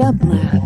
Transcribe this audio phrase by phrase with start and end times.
[0.00, 0.64] Dublab.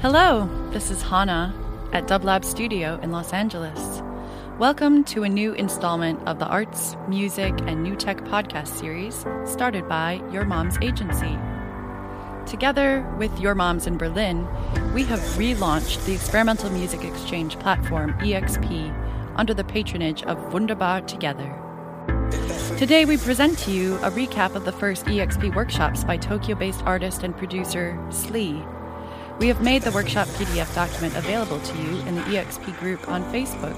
[0.00, 1.52] Hello, this is Häana
[1.92, 3.95] at Dublab Studio in Los Angeles.
[4.58, 9.86] Welcome to a new installment of the Arts, Music, and New Tech podcast series started
[9.86, 11.38] by Your Mom's Agency.
[12.46, 14.48] Together with Your Moms in Berlin,
[14.94, 18.94] we have relaunched the experimental music exchange platform EXP
[19.36, 21.54] under the patronage of Wunderbar Together.
[22.78, 26.82] Today, we present to you a recap of the first EXP workshops by Tokyo based
[26.84, 28.64] artist and producer Slee
[29.38, 33.22] we have made the workshop PDF document available to you in the EXP group on
[33.24, 33.76] Facebook.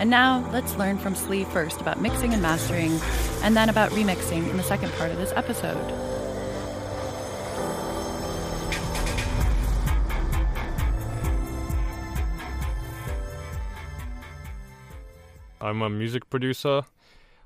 [0.00, 2.98] And now, let's learn from Slee first about mixing and mastering,
[3.44, 5.76] and then about remixing in the second part of this episode.
[15.60, 16.82] I'm a music producer.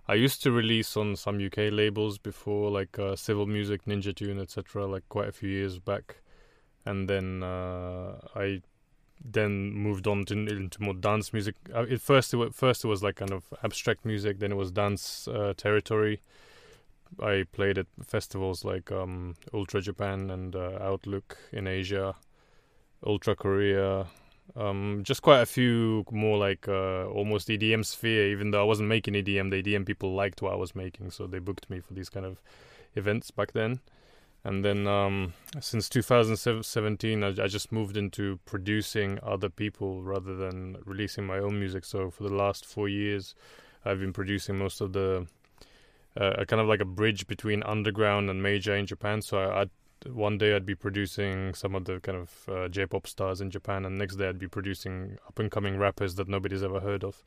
[0.09, 4.41] I used to release on some UK labels before, like uh, Civil Music, Ninja Tune,
[4.41, 6.23] etc., like quite a few years back
[6.87, 8.61] and then uh, I
[9.23, 11.57] then moved on to into more dance music.
[11.73, 14.39] Uh, at first, it first it was like kind of abstract music.
[14.39, 16.21] Then it was dance uh, territory.
[17.21, 22.15] I played at festivals like um, Ultra Japan and uh, Outlook in Asia,
[23.07, 24.07] Ultra Korea.
[24.57, 28.29] Um, just quite a few more like uh, almost EDM sphere.
[28.29, 31.27] Even though I wasn't making EDM, the EDM people liked what I was making, so
[31.27, 32.43] they booked me for these kind of
[32.95, 33.81] events back then
[34.45, 40.77] and then um, since 2017 I, I, just moved into producing other people rather than
[40.85, 41.85] releasing my own music.
[41.85, 43.35] So for the last four years
[43.85, 45.27] i've been producing most of the
[46.17, 49.23] uh, kind of like a bridge between underground and major in japan.
[49.23, 49.71] So I, I'd,
[50.07, 53.87] one day i'd be producing some of the kind of uh, j-pop stars in japan
[53.87, 57.25] and next day i'd be producing up and coming rappers that nobody's ever heard of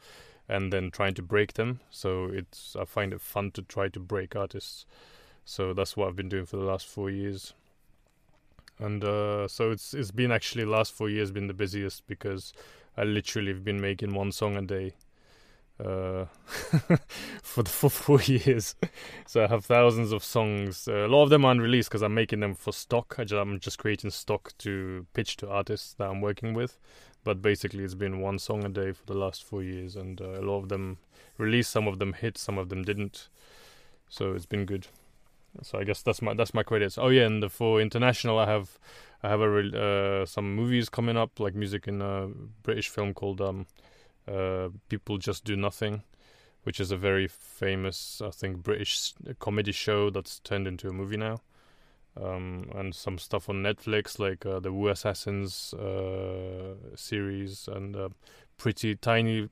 [0.50, 1.80] and then trying to break them.
[1.90, 4.86] So it's i find it fun to try to break artists
[5.50, 7.54] so that's what I've been doing for the last four years.
[8.80, 12.52] And uh, so it's it's been actually last four years been the busiest because
[12.98, 14.96] I literally have been making one song a day
[15.80, 16.26] uh,
[17.42, 18.76] for the for four years.
[19.26, 20.86] so I have thousands of songs.
[20.86, 23.16] Uh, a lot of them are unreleased because I'm making them for stock.
[23.18, 26.78] I am just creating stock to pitch to artists that I'm working with.
[27.24, 30.42] But basically, it's been one song a day for the last four years, and uh,
[30.42, 30.98] a lot of them
[31.38, 31.72] released.
[31.72, 33.30] Some of them hit, some of them didn't.
[34.10, 34.88] So it's been good.
[35.62, 36.98] So I guess that's my that's my credits.
[36.98, 38.80] Oh yeah, and for international, I have
[39.24, 42.28] I have a uh, some movies coming up, like music in a
[42.64, 43.66] British film called um,
[44.28, 46.04] uh, People Just Do Nothing,
[46.64, 51.18] which is a very famous, I think, British comedy show that's turned into a movie
[51.18, 51.42] now.
[52.20, 58.10] Um, and some stuff on Netflix, like uh, the Wu Assassins uh, series and uh,
[58.58, 59.50] Pretty Tiny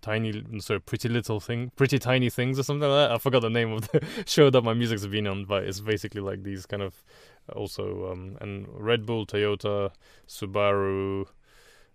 [0.00, 3.14] tiny, sorry, pretty little thing, pretty tiny things or something like that.
[3.14, 6.20] I forgot the name of the show that my music's been on, but it's basically
[6.20, 7.02] like these kind of
[7.54, 9.90] also um, and Red Bull, Toyota,
[10.28, 11.26] Subaru,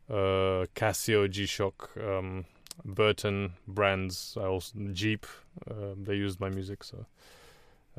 [0.09, 2.45] uh, Casio, G-Shock, um,
[2.83, 4.37] Burton brands.
[4.39, 5.25] I also Jeep.
[5.69, 7.05] Uh, they used my music, so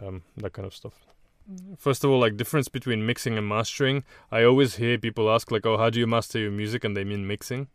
[0.02, 0.94] um, that kind of stuff.
[1.78, 4.04] First of all, like difference between mixing and mastering.
[4.32, 7.04] I always hear people ask like, "Oh, how do you master your music?" and they
[7.04, 7.68] mean mixing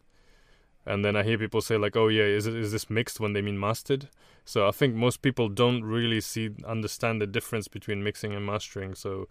[0.86, 3.42] and then I hear people say like, "Oh yeah, is is this mixed when they
[3.42, 4.09] mean mastered?"
[4.46, 8.95] So I think most people don't really see understand the difference between mixing and mastering.
[8.95, 9.28] So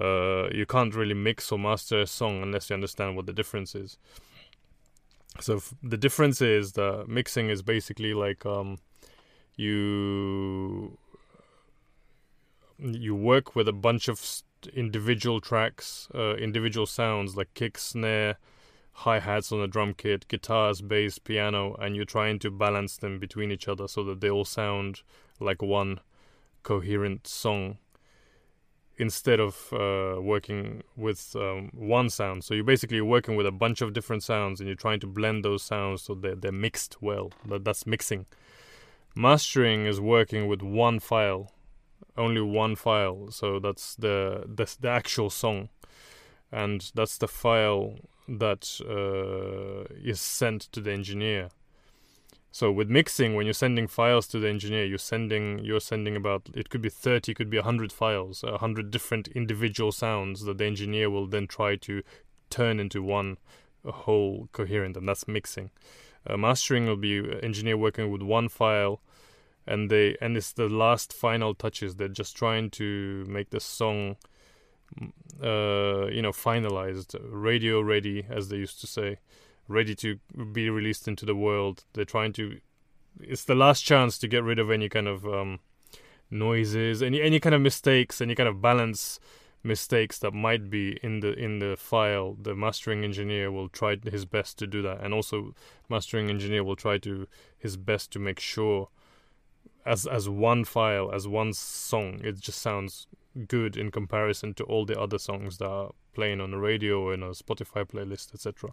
[0.00, 3.74] uh, you can't really mix or master a song unless you understand what the difference
[3.74, 3.98] is.
[5.40, 8.78] So f- the difference is that mixing is basically like um,
[9.56, 10.98] you
[12.78, 18.36] you work with a bunch of st- individual tracks, uh, individual sounds like kick, snare
[19.00, 23.18] hi hats on a drum kit, guitars, bass, piano, and you're trying to balance them
[23.18, 25.02] between each other so that they all sound
[25.38, 26.00] like one
[26.62, 27.78] coherent song
[28.98, 32.42] instead of uh, working with um, one sound.
[32.42, 35.44] So you're basically working with a bunch of different sounds and you're trying to blend
[35.44, 37.30] those sounds so they're, they're mixed well.
[37.46, 38.24] That, that's mixing.
[39.14, 41.52] Mastering is working with one file
[42.16, 43.30] only one file.
[43.30, 45.68] So that's the that's the actual song,
[46.50, 47.96] and that's the file
[48.28, 51.50] that uh, is sent to the engineer.
[52.52, 56.48] So with mixing, when you're sending files to the engineer, you're sending you're sending about
[56.54, 61.10] it could be thirty, could be hundred files, hundred different individual sounds that the engineer
[61.10, 62.02] will then try to
[62.48, 63.36] turn into one
[63.84, 65.70] whole coherent, and that's mixing.
[66.26, 69.02] Uh, mastering will be engineer working with one file,
[69.66, 71.96] and they and it's the last final touches.
[71.96, 74.16] They're just trying to make the song,
[75.42, 79.18] uh, you know, finalized, radio ready, as they used to say,
[79.68, 80.18] ready to
[80.52, 81.84] be released into the world.
[81.92, 82.60] They're trying to.
[83.20, 85.60] It's the last chance to get rid of any kind of um,
[86.30, 89.20] noises, any any kind of mistakes, any kind of balance
[89.66, 94.24] mistakes that might be in the in the file the mastering engineer will try his
[94.24, 95.54] best to do that and also
[95.88, 97.26] mastering engineer will try to
[97.58, 98.88] his best to make sure
[99.84, 103.06] as as one file as one song it just sounds
[103.48, 107.22] good in comparison to all the other songs that are playing on the radio in
[107.22, 108.70] a spotify playlist etc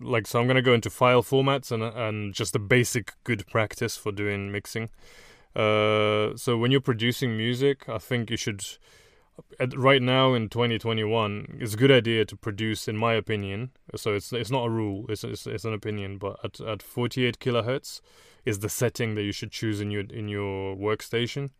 [0.00, 3.96] like so i'm to go into file formats and and just the basic good practice
[3.96, 4.88] for doing mixing
[5.56, 8.64] uh, so when you're producing music i think you should
[9.58, 13.70] at, right now in 2021, it's a good idea to produce, in my opinion.
[13.96, 16.18] So it's it's not a rule; it's it's, it's an opinion.
[16.18, 18.00] But at, at 48 kilohertz
[18.44, 21.50] is the setting that you should choose in your in your workstation.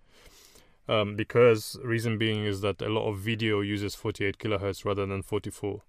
[0.88, 5.22] Um, because reason being is that a lot of video uses 48 kilohertz rather than
[5.22, 5.82] 44.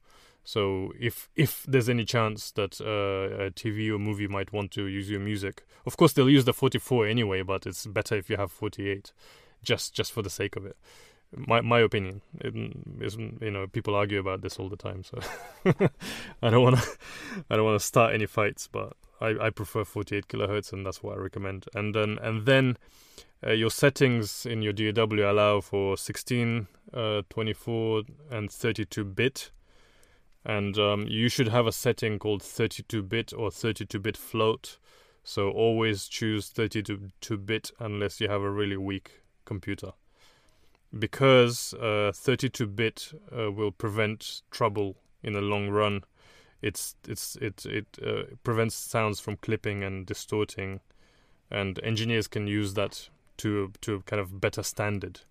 [0.43, 4.85] So if if there's any chance that uh, a TV or movie might want to
[4.87, 7.41] use your music, of course they'll use the 44 anyway.
[7.41, 9.11] But it's better if you have 48,
[9.63, 10.77] just just for the sake of it
[11.35, 12.21] my my opinion
[12.99, 15.17] isn't you know people argue about this all the time so
[16.41, 16.89] i don't want to
[17.49, 21.01] i don't want to start any fights but i i prefer 48 kilohertz and that's
[21.01, 22.77] what i recommend and then and then
[23.45, 29.51] uh, your settings in your DAW allow for 16 uh, 24 and 32 bit.
[30.43, 34.77] And um, you should have a setting called 32 bit or 32 bit float.
[35.23, 39.91] So always choose 32 bit unless you have a really weak computer.
[40.97, 46.03] Because 32-bit uh, uh, will prevent trouble in the long run.
[46.61, 50.81] It's it's it it uh, prevents sounds from clipping and distorting,
[51.49, 53.09] and engineers can use that
[53.41, 55.21] to to kind of better standard.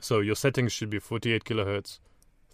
[0.00, 1.98] So your settings should be 48 kilohertz,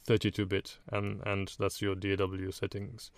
[0.09, 3.11] 32-bit, and and that's your DAW settings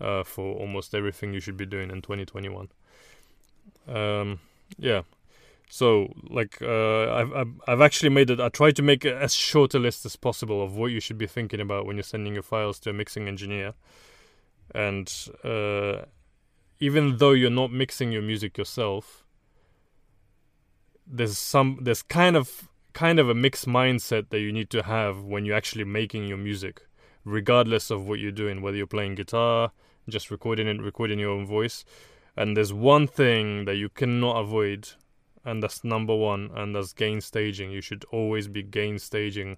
[0.00, 2.68] uh, for almost everything you should be doing in 2021.
[3.86, 4.40] Um,
[4.78, 5.02] yeah,
[5.70, 8.40] so, like, uh, I've, I've I've actually made it.
[8.40, 11.26] I tried to make as short a list as possible of what you should be
[11.26, 13.74] thinking about when you're sending your files to a mixing engineer.
[14.74, 15.12] And
[15.44, 16.06] uh,
[16.80, 19.24] even though you're not mixing your music yourself,
[21.10, 25.22] there's some there's kind of kind of a mixed mindset that you need to have
[25.22, 26.82] when you're actually making your music,
[27.24, 29.70] regardless of what you're doing, whether you're playing guitar,
[30.08, 31.84] just recording it, recording your own voice.
[32.36, 34.90] And there's one thing that you cannot avoid
[35.44, 39.56] and that's number one and that's gain staging you should always be gain staging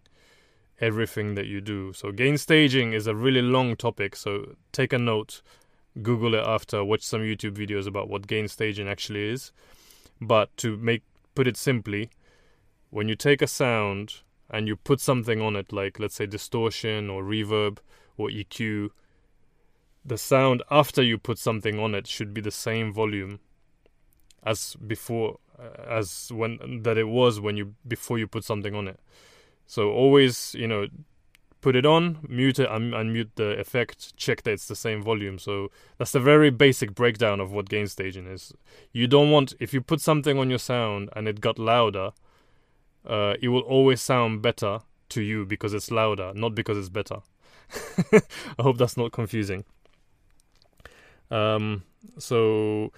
[0.80, 1.92] everything that you do.
[1.92, 5.42] So gain staging is a really long topic so take a note
[6.02, 9.52] google it after watch some youtube videos about what gain staging actually is.
[10.20, 11.02] But to make
[11.40, 12.10] put it simply
[12.90, 14.16] when you take a sound
[14.50, 17.78] and you put something on it like let's say distortion or reverb
[18.18, 18.90] or eq
[20.04, 23.38] the sound after you put something on it should be the same volume
[24.42, 28.88] as before uh, as when that it was when you before you put something on
[28.88, 28.98] it.
[29.66, 30.88] So always, you know,
[31.60, 34.16] put it on, mute it, and unmute the effect.
[34.16, 35.38] Check that it's the same volume.
[35.38, 38.52] So that's the very basic breakdown of what gain staging is.
[38.92, 42.10] You don't want if you put something on your sound and it got louder,
[43.06, 47.16] uh, it will always sound better to you because it's louder, not because it's better.
[48.58, 49.64] I hope that's not confusing.
[51.30, 51.84] Um,
[52.18, 52.92] so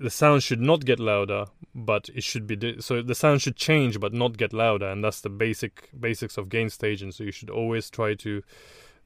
[0.00, 3.56] the sound should not get louder, but it should be di- so the sound should
[3.56, 7.12] change but not get louder, and that's the basic basics of gain staging.
[7.12, 8.42] So you should always try to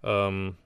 [0.04, 0.56] um,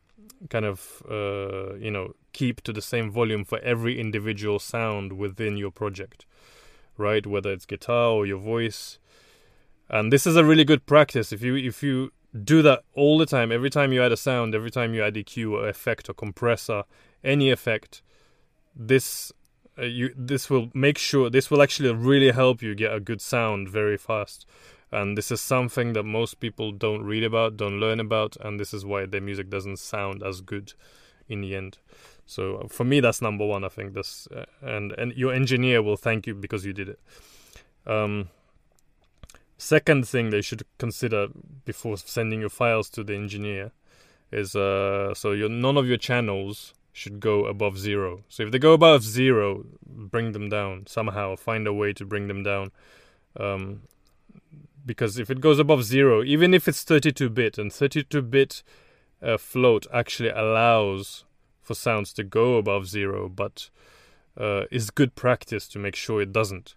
[0.51, 5.57] kind of uh, you know keep to the same volume for every individual sound within
[5.57, 6.27] your project,
[6.99, 7.27] right?
[7.27, 8.99] Whether it's guitar or your voice,
[9.89, 12.13] and this is a really good practice if you if you
[12.45, 15.15] do that all the time every time you add a sound every time you add
[15.15, 16.83] EQ or effect or compressor
[17.25, 18.03] any effect
[18.77, 19.33] this
[19.79, 23.21] uh, you this will make sure this will actually really help you get a good
[23.21, 24.47] sound very fast.
[24.91, 28.73] And this is something that most people don't read about don't learn about and this
[28.73, 30.73] is why their music doesn't sound as good
[31.29, 31.79] in the end.
[32.27, 33.95] So uh, for me that's number one i think.
[33.95, 37.01] This uh, and and your engineer will thank you because you did it.
[37.87, 38.31] Um,
[39.59, 41.29] second thing they should consider
[41.65, 43.73] before sending your files to the engineer
[44.31, 48.25] is uh, so your none of your channels should go above zero.
[48.28, 51.37] So if they go above zero, bring them down somehow.
[51.37, 52.73] Find a way to bring them down.
[53.38, 53.83] Um,
[54.85, 58.62] because if it goes above zero, even if it's 32-bit, and 32-bit
[59.23, 61.25] uh, float actually allows
[61.61, 63.71] for sounds to go above zero, but
[64.38, 66.75] uh, is good practice to make sure it doesn't.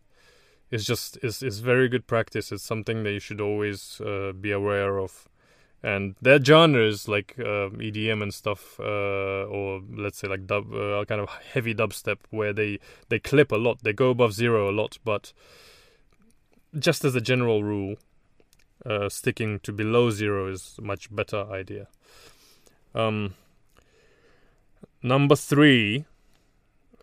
[0.69, 2.51] It's just it's, it's very good practice.
[2.51, 5.27] It's something that you should always uh, be aware of
[5.83, 11.03] and their genres like uh, EDM and stuff, uh, or let's say like dub, uh,
[11.05, 14.73] kind of heavy dubstep, where they they clip a lot, they go above zero a
[14.73, 15.33] lot, but
[16.77, 17.95] just as a general rule,
[18.85, 21.87] uh, sticking to below zero is a much better idea.
[22.93, 23.33] Um,
[25.01, 26.05] number three,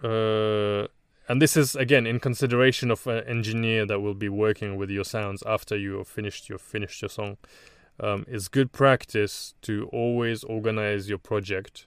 [0.04, 0.87] uh,
[1.28, 5.04] and this is again in consideration of an engineer that will be working with your
[5.04, 7.38] sounds after you have finished your finished your song
[8.00, 11.87] um, it's good practice to always organize your project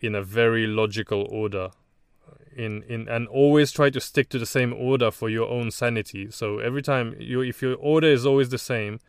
[0.00, 1.70] in a very logical order.
[2.56, 6.30] In in and always try to stick to the same order for your own sanity.
[6.30, 9.00] So every time you if your order is always the same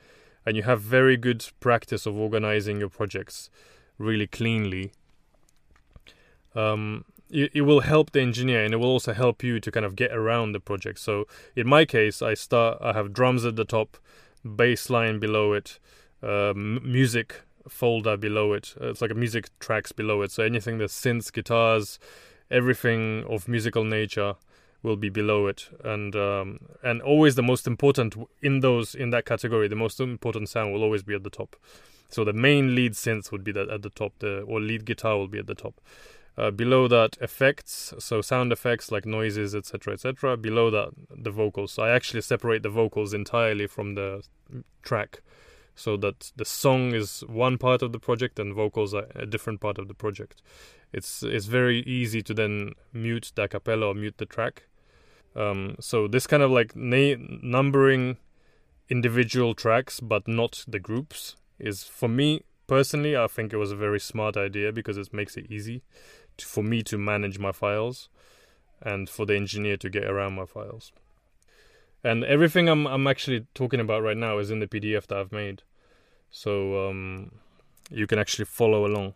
[0.45, 3.49] and you have very good practice of organizing your projects
[3.99, 4.91] really cleanly
[6.55, 9.85] um, it, it will help the engineer and it will also help you to kind
[9.85, 10.99] of get around the project.
[10.99, 13.97] So in my case i start i have drums at the top
[14.43, 15.79] bass line below it
[16.21, 18.75] music folder below it.
[18.79, 20.31] Uh, it's like a music tracks below it.
[20.31, 21.99] So anything that's synths, guitars,
[22.51, 24.35] everything of musical nature
[24.83, 29.25] will be below it, and um, and always the most important in those in that
[29.25, 29.67] category.
[29.67, 31.55] The most important sound will always be at the top.
[32.09, 35.17] So the main lead synth would be that at the top, the or lead guitar
[35.17, 35.81] will be at the top.
[36.37, 40.35] Uh, below that, effects, so sound effects like noises, etc., etc.
[40.35, 41.71] Below that, the vocals.
[41.71, 44.21] So I actually separate the vocals entirely from the
[44.83, 45.21] track
[45.75, 49.59] so that the song is one part of the project and vocals are a different
[49.59, 50.41] part of the project.
[50.93, 54.63] It's it's very easy to then mute the cappella or mute the track.
[55.35, 58.17] Um, so this kind of like na- numbering
[58.89, 63.75] individual tracks but not the groups is for me personally I think it was a
[63.75, 65.81] very smart idea because it makes it easy
[66.37, 68.09] to, for me to manage my files
[68.81, 70.91] and for the engineer to get around my files
[72.05, 75.31] and everything I'm I'm actually talking about right now is in the PDF that I've
[75.31, 75.63] made,
[76.29, 77.31] so um,
[77.89, 79.15] you can actually follow along.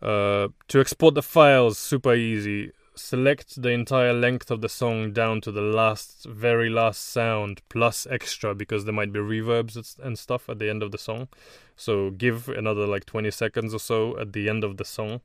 [0.00, 2.72] Uh, to export the files, super easy.
[2.94, 8.06] Select the entire length of the song down to the last, very last sound plus
[8.10, 11.28] extra because there might be reverbs and stuff at the end of the song.
[11.76, 15.20] So give another like 20 seconds or so at the end of the song,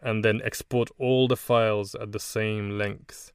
[0.00, 3.32] and then export all the files at the same length.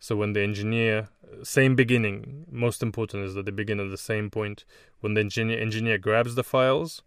[0.00, 1.08] So when the engineer
[1.42, 2.46] same beginning.
[2.50, 4.64] Most important is that they begin at the same point.
[5.00, 7.02] When the engineer engineer grabs the files,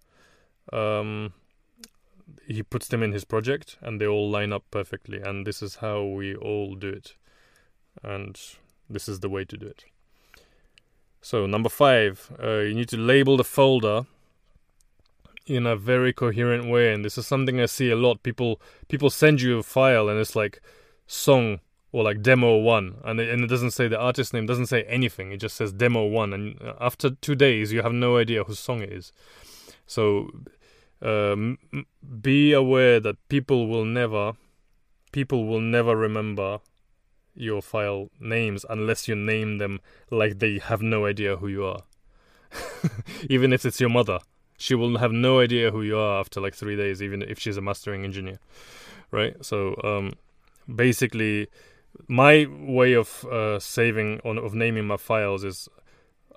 [0.72, 1.34] um,
[2.48, 5.22] he puts them in his project, and they all line up perfectly.
[5.22, 7.16] And this is how we all do it,
[8.02, 8.40] and
[8.90, 9.86] this is the way to do it.
[11.22, 14.06] So number five, uh, you need to label the folder
[15.46, 18.24] in a very coherent way, and this is something I see a lot.
[18.24, 20.62] People people send you a file, and it's like
[21.06, 21.60] song
[21.94, 24.82] or like demo one and it, and it doesn't say the artist name doesn't say
[24.84, 28.60] anything it just says demo one and after two days you have no idea whose
[28.60, 29.14] song it is.
[29.86, 30.30] So
[31.02, 31.60] um,
[32.22, 34.34] be aware that people will never
[35.12, 36.60] people will never remember
[37.36, 41.84] your file names unless you name them like they have no idea who you are.
[43.30, 44.20] Even if it's your mother
[44.58, 47.58] she will have no idea who you are after like three days even if she's
[47.58, 48.40] a mastering engineer
[49.12, 49.36] right?
[49.46, 50.14] So um,
[50.74, 51.48] basically
[52.08, 55.70] my way of uh, saving on of naming my files is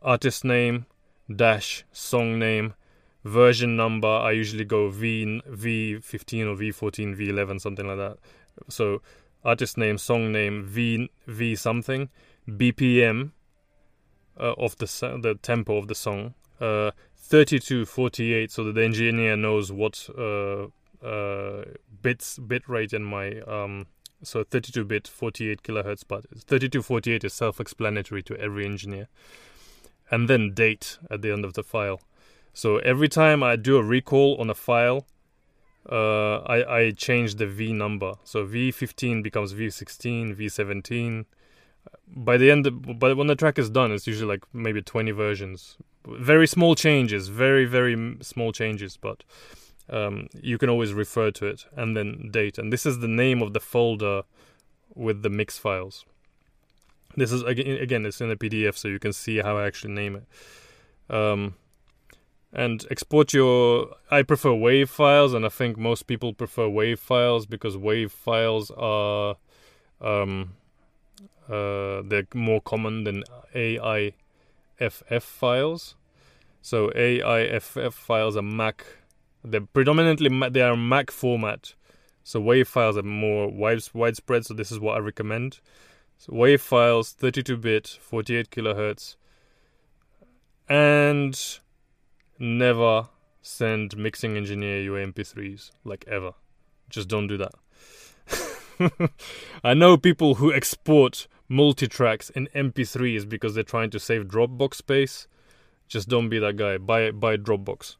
[0.02, 0.86] artist name
[1.34, 2.74] dash song name
[3.24, 4.08] version number.
[4.08, 8.18] I usually go v v15 or v14 v11 something like that.
[8.68, 9.02] So
[9.44, 12.08] artist name song name v v something
[12.48, 13.30] bpm
[14.38, 14.86] uh, of the
[15.22, 20.66] the tempo of the song uh 3248 so that the engineer knows what uh,
[21.04, 21.64] uh
[22.02, 23.86] bits bit rate in my um
[24.22, 29.08] so 32-bit 48 kilohertz but 3248 is self-explanatory to every engineer.
[30.10, 32.00] And then date at the end of the file.
[32.52, 35.06] So every time i do a recall on a file
[35.90, 38.14] uh, I, I change the v number.
[38.24, 41.26] So v15 becomes v16 v17
[42.08, 45.12] by the end of, but when the track is done it's usually like maybe 20
[45.12, 45.76] versions.
[46.06, 49.22] Very small changes very very small changes but
[49.88, 52.58] um, you can always refer to it and then date.
[52.58, 54.22] And this is the name of the folder
[54.94, 56.04] with the mix files.
[57.16, 59.94] This is again, again, it's in a PDF, so you can see how I actually
[59.94, 61.14] name it.
[61.14, 61.54] Um,
[62.52, 63.96] and export your.
[64.10, 68.70] I prefer WAV files, and I think most people prefer WAV files because WAV files
[68.76, 69.36] are,
[70.00, 70.54] um,
[71.48, 73.24] uh, they're more common than
[73.54, 74.14] AIFF
[75.22, 75.94] files.
[76.62, 78.84] So AIFF files are Mac.
[79.46, 81.74] They're predominantly they are Mac format.
[82.24, 84.44] So WAV files are more wide, widespread.
[84.44, 85.60] So this is what I recommend.
[86.18, 89.14] So WAV files, 32-bit, 48 kilohertz,
[90.68, 91.58] and
[92.40, 93.08] never
[93.40, 96.32] send mixing engineer your MP3s like ever.
[96.90, 99.12] Just don't do that.
[99.64, 105.28] I know people who export multi-tracks in MP3s because they're trying to save Dropbox space.
[105.86, 106.78] Just don't be that guy.
[106.78, 107.96] Buy buy Dropbox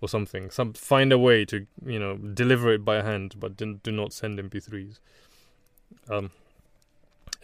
[0.00, 0.50] or something.
[0.50, 4.12] Some find a way to you know deliver it by hand, but do, do not
[4.12, 4.98] send MP3s.
[6.08, 6.30] Um,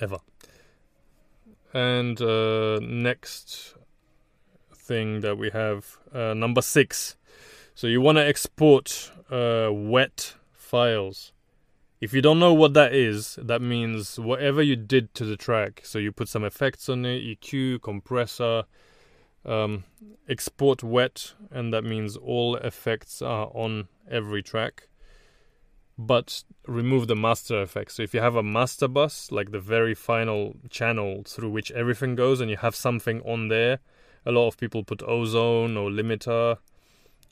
[0.00, 0.18] ever.
[1.73, 3.75] And uh, next
[4.75, 7.16] thing that we have, uh, number six.
[7.75, 11.32] So you want to export uh, wet files.
[12.00, 15.82] If you don't know what that is, that means whatever you did to the track.
[15.85, 18.64] So you put some effects on it, EQ, compressor,
[19.44, 19.84] um,
[20.28, 24.88] export wet, and that means all effects are on every track
[25.99, 27.94] but remove the master effects.
[27.94, 32.14] So if you have a master bus, like the very final channel through which everything
[32.14, 33.78] goes, and you have something on there,
[34.25, 36.58] a lot of people put ozone or limiter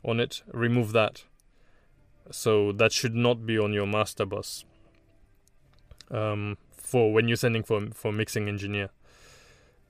[0.04, 0.42] on it.
[0.52, 1.24] Remove that.
[2.30, 4.64] So that should not be on your master bus.
[6.10, 8.90] Um, for when you're sending for for mixing engineer.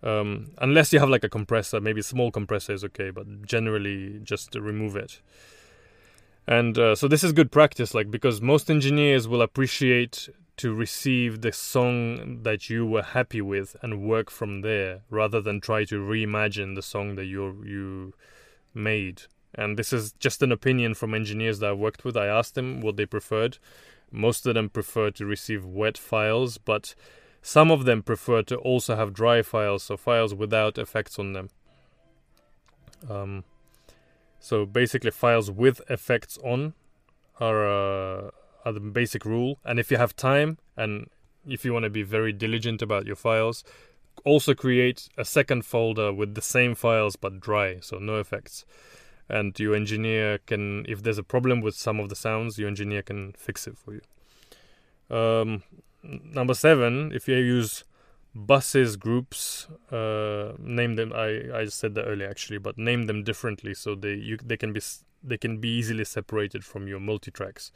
[0.02, 4.20] Um, unless you have like a compressor, maybe a small compressor is okay, but generally
[4.22, 5.20] just remove it.
[6.46, 11.40] And uh, so this is good practice like because most engineers will appreciate to receive
[11.40, 16.00] the song that you were happy with and work from there rather than try to
[16.00, 18.14] reimagine the song that you you
[18.74, 19.22] made.
[19.54, 22.16] And this is just an opinion from engineers that I worked with.
[22.16, 23.58] I asked them what they preferred.
[24.10, 26.94] Most of them prefer to receive wet files but
[27.42, 31.48] some of them prefer to also have dry files so files without effects on them
[33.08, 33.44] um,
[34.40, 36.74] so basically, files with effects on
[37.38, 38.30] are uh,
[38.64, 39.58] are the basic rule.
[39.64, 41.08] And if you have time and
[41.46, 43.62] if you want to be very diligent about your files,
[44.24, 48.64] also create a second folder with the same files but dry, so no effects.
[49.28, 53.02] And your engineer can, if there's a problem with some of the sounds, your engineer
[53.02, 55.16] can fix it for you.
[55.16, 55.62] Um,
[56.02, 57.84] number seven, if you use
[58.34, 63.74] buses groups uh, name them I, I said that earlier actually but name them differently
[63.74, 64.80] so they you they can be
[65.22, 67.72] they can be easily separated from your multi tracks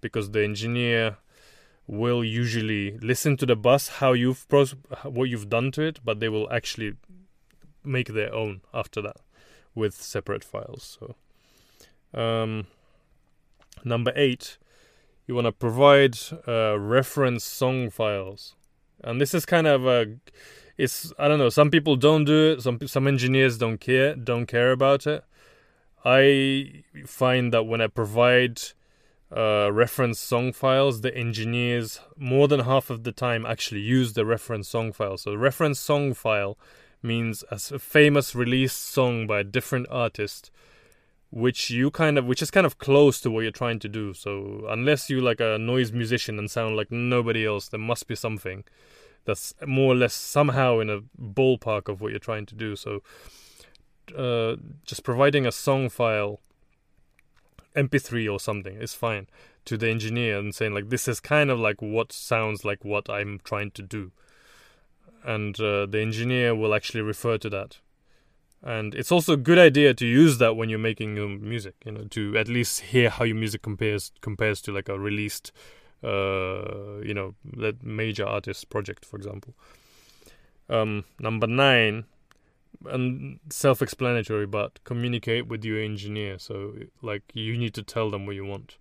[0.00, 1.18] because the engineer
[1.86, 6.18] will usually listen to the bus how you've pros- what you've done to it but
[6.18, 6.94] they will actually
[7.84, 9.16] make their own after that
[9.74, 11.14] with separate files so.
[12.18, 12.66] Um,
[13.84, 14.58] number eight
[15.32, 16.16] you want to provide
[16.46, 18.54] uh, reference song files
[19.02, 20.06] and this is kind of a
[20.78, 21.48] it's I don't know.
[21.48, 22.62] Some people don't do it.
[22.62, 25.24] Some some engineers don't care don't care about it.
[26.04, 28.60] I find that when I provide
[29.34, 34.26] uh, reference song files, the engineers more than half of the time actually use the
[34.26, 35.16] reference song file.
[35.16, 36.58] So reference song file
[37.02, 40.50] means a famous released song by a different artist
[41.32, 44.12] which you kind of which is kind of close to what you're trying to do.
[44.12, 48.14] So unless you like a noise musician and sound like nobody else there must be
[48.14, 48.64] something
[49.24, 52.76] that's more or less somehow in a ballpark of what you're trying to do.
[52.76, 53.02] So
[54.16, 56.38] uh, just providing a song file
[57.74, 59.26] mp3 or something is fine
[59.64, 63.08] to the engineer and saying like this is kind of like what sounds like what
[63.08, 64.12] i'm trying to do.
[65.24, 67.78] And uh, the engineer will actually refer to that
[68.62, 71.92] and it's also a good idea to use that when you're making your music you
[71.92, 75.52] know to at least hear how your music compares compares to like a released
[76.04, 79.54] uh you know that major artist project for example.
[80.68, 82.04] Um number nine
[82.86, 86.38] and self-explanatory but communicate with your engineer.
[86.38, 88.78] So like you need to tell them what you want.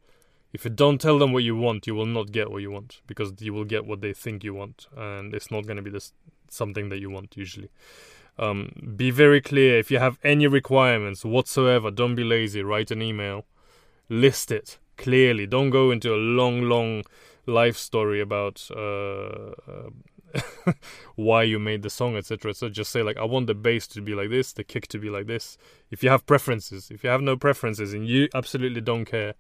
[0.54, 3.02] If you don't tell them what you want you will not get what you want
[3.08, 5.91] because you will get what they think you want and it's not going to be
[5.91, 6.13] this
[6.50, 7.70] something that you want usually
[8.38, 9.78] um, be very clear.
[9.80, 12.63] If you have any requirements whatsoever, don't be lazy.
[12.63, 13.46] Write an email.
[14.10, 15.46] List it clearly.
[15.46, 17.04] Don't go into a long, long
[17.46, 19.54] life story about uh,
[21.15, 22.54] why you made the song, etc.
[22.54, 25.00] So just say like, I want the bass to be like this, the kick to
[25.00, 25.58] be like this.
[25.89, 29.34] If you have preferences, if you have no preferences and you absolutely don't care,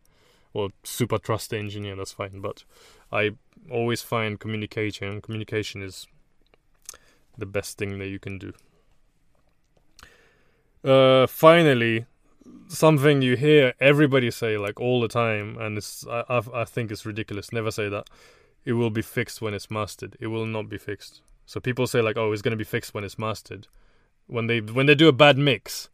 [0.53, 2.41] or super trust the engineer, that's fine.
[2.41, 2.63] But
[3.11, 3.31] I
[3.69, 5.21] always find communication.
[5.21, 6.07] Communication is
[7.37, 8.53] the best thing that you can do.
[10.83, 12.05] Uh, finally,
[12.67, 16.91] something you hear everybody say like all the time, and it's I I, I think
[16.91, 17.51] it's ridiculous.
[17.51, 18.09] Never say that.
[18.65, 20.17] It will be fixed when it's mastered.
[20.19, 21.21] It will not be fixed.
[21.45, 23.67] So people say like, oh, it's gonna be fixed when it's mastered.
[24.27, 25.89] When they when they do a bad mix,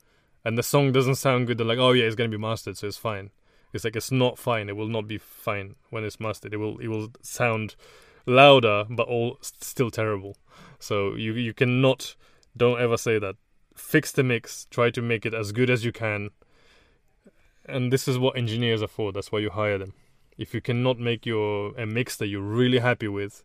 [0.46, 2.88] and the song doesn't sound good, they're like, oh yeah, it's gonna be mastered, so
[2.88, 3.32] it's fine.
[3.74, 4.70] It's like it's not fine.
[4.70, 6.54] It will not be fine when it's mastered.
[6.54, 7.76] It will it will sound
[8.26, 10.38] louder, but all still terrible.
[10.80, 12.16] So you you cannot
[12.56, 13.36] don't ever say that.
[13.78, 14.66] Fix the mix.
[14.70, 16.32] Try to make it as good as you can.
[17.66, 19.12] And this is what engineers are for.
[19.12, 19.94] That's why you hire them.
[20.38, 23.44] If you cannot make your a mix that you're really happy with,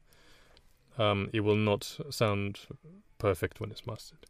[0.99, 2.61] um, it will not sound
[3.19, 4.27] perfect when it's mastered.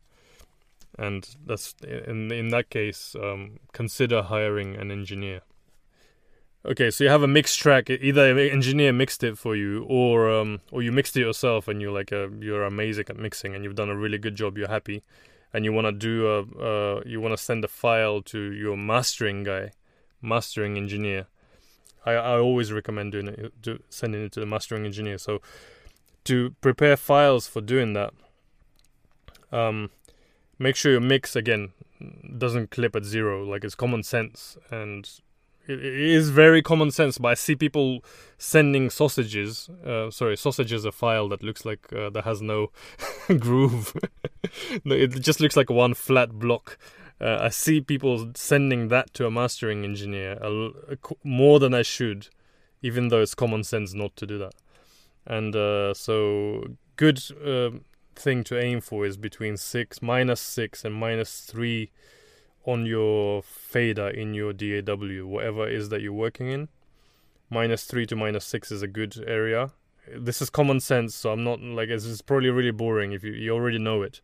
[0.98, 5.40] And that's in in that case, um, consider hiring an engineer.
[6.64, 7.90] Okay, so you have a mixed track.
[7.90, 11.80] Either an engineer mixed it for you, or um, or you mixed it yourself, and
[11.80, 14.56] you're like a, you're amazing at mixing, and you've done a really good job.
[14.56, 15.02] You're happy,
[15.52, 18.76] and you want to do a uh, you want to send a file to your
[18.76, 19.72] mastering guy,
[20.20, 21.26] mastering engineer.
[22.04, 25.18] I I always recommend doing it, do, sending it to the mastering engineer.
[25.18, 25.40] So
[26.24, 28.12] to prepare files for doing that,
[29.50, 29.90] um,
[30.58, 31.72] make sure your mix again
[32.38, 33.44] doesn't clip at zero.
[33.44, 35.08] Like it's common sense and
[35.68, 38.04] it is very common sense, but I see people
[38.38, 39.68] sending sausages.
[39.86, 42.70] Uh, sorry, sausages a file that looks like uh, that has no
[43.38, 43.96] groove.
[44.84, 46.78] it just looks like one flat block.
[47.20, 50.38] Uh, I see people sending that to a mastering engineer
[51.22, 52.28] more than I should,
[52.82, 54.54] even though it's common sense not to do that.
[55.24, 56.64] And uh, so,
[56.96, 57.84] good um,
[58.16, 61.92] thing to aim for is between six minus six and minus three
[62.64, 66.68] on your fader in your DAW, whatever it is that you're working in.
[67.50, 69.72] Minus 3 to minus 6 is a good area.
[70.16, 73.50] This is common sense, so I'm not like it's, probably really boring if you, you
[73.52, 74.20] already know it.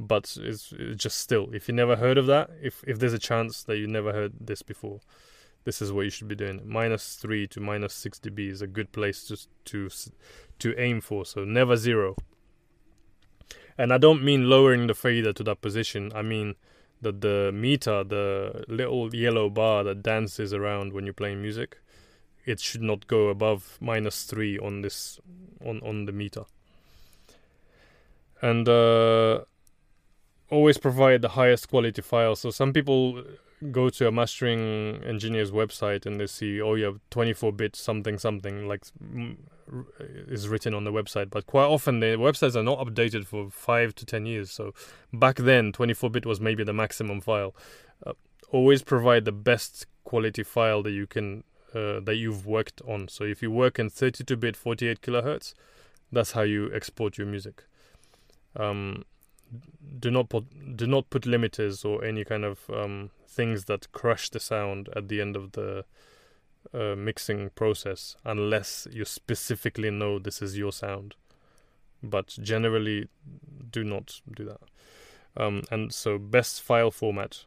[0.00, 3.18] But it's, it's just still, if you never heard of that, if, if there's a
[3.18, 5.00] chance that you never heard this before,
[5.64, 6.62] this is what you should be doing.
[6.64, 9.90] Minus 3 to minus 6 dB is a good place to, to,
[10.58, 12.16] to aim for, so never zero.
[13.76, 16.54] And I don't mean lowering the fader to that position, I mean
[17.04, 21.78] that the meter, the little yellow bar that dances around when you're playing music,
[22.44, 25.20] it should not go above minus three on this
[25.64, 26.44] on on the meter.
[28.42, 29.44] And uh,
[30.50, 32.36] always provide the highest quality file.
[32.36, 33.22] So some people
[33.70, 38.18] go to a mastering engineer's website and they see, oh, you have 24 bit something
[38.18, 38.84] something like
[40.28, 41.30] is written on the website.
[41.30, 44.50] But quite often the websites are not updated for five to 10 years.
[44.50, 44.72] So
[45.12, 47.54] back then, 24 bit was maybe the maximum file.
[48.06, 48.12] Uh,
[48.50, 53.08] always provide the best quality file that you can uh, that you've worked on.
[53.08, 55.54] So if you work in 32 bit 48 kilohertz,
[56.12, 57.64] that's how you export your music.
[58.56, 59.04] Um,
[59.98, 64.30] do not put do not put limiters or any kind of um, things that crush
[64.30, 65.84] the sound at the end of the
[66.72, 71.14] uh, mixing process unless you specifically know this is your sound.
[72.02, 73.08] But generally,
[73.70, 74.60] do not do that.
[75.36, 77.44] Um, and so, best file format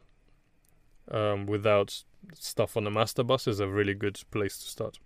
[1.10, 2.02] um, without
[2.34, 4.98] stuff on the master bus is a really good place to start.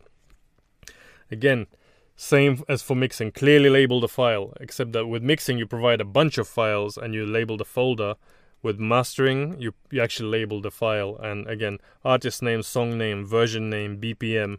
[1.30, 1.66] Again,
[2.16, 6.04] same as for mixing, clearly label the file, except that with mixing you provide a
[6.04, 8.14] bunch of files and you label the folder.
[8.62, 13.68] With mastering, you, you actually label the file, and again, artist name, song name, version
[13.68, 14.58] name, BPM,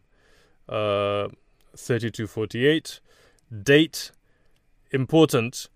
[0.68, 1.30] uh,
[1.78, 3.00] 3248,
[3.64, 4.12] date,
[4.92, 5.70] important,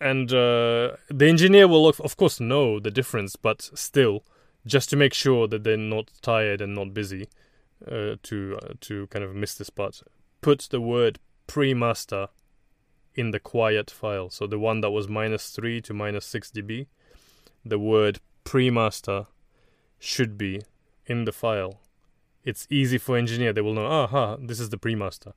[0.00, 4.22] and uh, the engineer will, of course, know the difference, but still,
[4.64, 7.28] just to make sure that they're not tired and not busy,
[7.90, 10.00] uh, to uh, to kind of miss this part
[10.44, 12.28] put the word pre-master
[13.14, 14.28] in the quiet file.
[14.28, 16.86] So the one that was minus 3 to minus 6 dB,
[17.64, 19.24] the word pre-master
[19.98, 20.60] should be
[21.06, 21.80] in the file.
[22.44, 23.54] It's easy for engineer.
[23.54, 25.32] They will know, aha, this is the pre-master.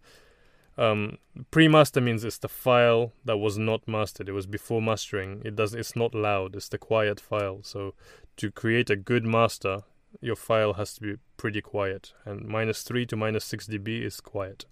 [0.77, 1.19] Um,
[1.51, 4.27] pre-master means it's the file that was not mastered.
[4.27, 5.41] It was before mastering.
[5.45, 5.73] It does.
[5.73, 6.53] It's not loud.
[6.53, 7.59] It's the quiet file.
[7.63, 7.93] So
[8.35, 9.83] to create a good master,
[10.19, 12.11] your file has to be pretty quiet.
[12.25, 14.65] And minus three to minus six dB is quiet.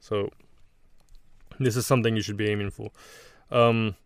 [0.00, 0.30] So
[1.58, 2.90] this is something you should be aiming for.
[3.50, 3.96] Um,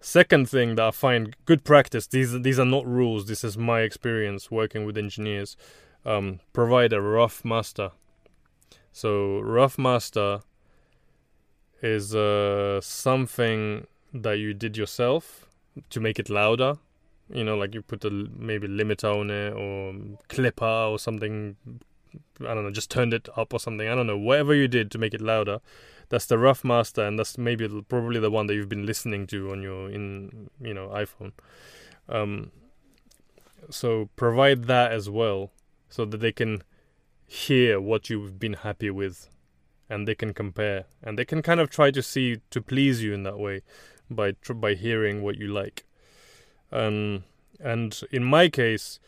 [0.00, 2.06] second thing that I find good practice.
[2.06, 3.26] These these are not rules.
[3.26, 5.56] This is my experience working with engineers.
[6.04, 7.90] Um, provide a rough master.
[8.92, 10.40] So rough master
[11.82, 15.46] is uh, something that you did yourself
[15.90, 16.78] to make it louder.
[17.28, 19.94] You know, like you put a maybe limiter on it or
[20.28, 21.56] clipper or something
[22.40, 23.88] I don't know, just turned it up or something.
[23.88, 25.60] I don't know, whatever you did to make it louder.
[26.08, 29.50] that's the rough master, and that's maybe probably the one that you've been listening to
[29.50, 31.32] on your in you know iPhone.
[32.08, 32.52] Um,
[33.70, 35.50] so provide that as well,
[35.88, 36.62] so that they can
[37.26, 39.28] hear what you've been happy with,
[39.90, 43.12] and they can compare, and they can kind of try to see to please you
[43.12, 43.62] in that way,
[44.10, 45.84] by by hearing what you like.
[46.70, 47.24] Um,
[47.58, 49.00] and in my case,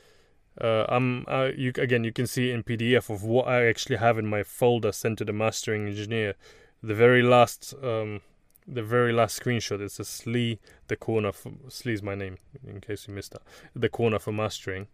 [0.60, 4.18] uh, I'm uh, you again you can see in PDF of what I actually have
[4.18, 6.34] in my folder sent to the mastering engineer.
[6.82, 8.20] The very last um,
[8.66, 12.80] the very last screenshot it says Slee the corner for Slee is my name in
[12.80, 13.42] case you missed that
[13.74, 14.88] the corner for mastering.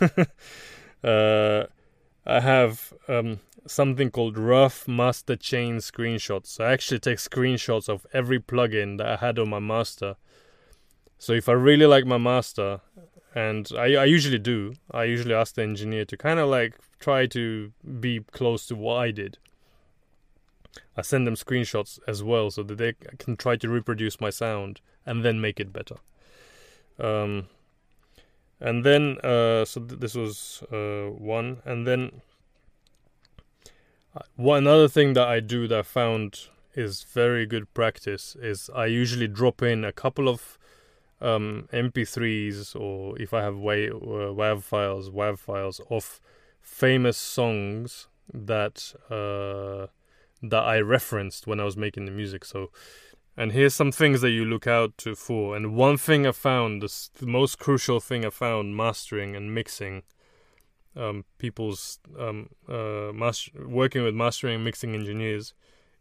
[1.04, 1.64] uh,
[2.28, 6.46] I have um, something called rough master chain screenshots.
[6.46, 10.16] So I actually take screenshots of every plugin that I had on my master.
[11.18, 12.80] So if I really like my master,
[13.36, 14.72] and I, I usually do.
[14.90, 17.70] I usually ask the engineer to kind of like try to
[18.00, 19.36] be close to what I did.
[20.96, 24.80] I send them screenshots as well so that they can try to reproduce my sound
[25.04, 25.96] and then make it better.
[26.98, 27.48] Um,
[28.58, 32.22] and then, uh, so th- this was uh, one, and then
[34.16, 38.70] uh, one other thing that I do that I found is very good practice is
[38.74, 40.58] I usually drop in a couple of
[41.20, 46.20] um, MP3s or if I have WAV, uh, WAV files, WAV files of
[46.60, 49.86] famous songs that uh,
[50.42, 52.44] that I referenced when I was making the music.
[52.44, 52.70] So,
[53.36, 55.56] and here's some things that you look out to for.
[55.56, 60.02] And one thing I found, the, most crucial thing I found, mastering and mixing.
[60.94, 65.52] Um, people's um, uh, master- working with mastering and mixing engineers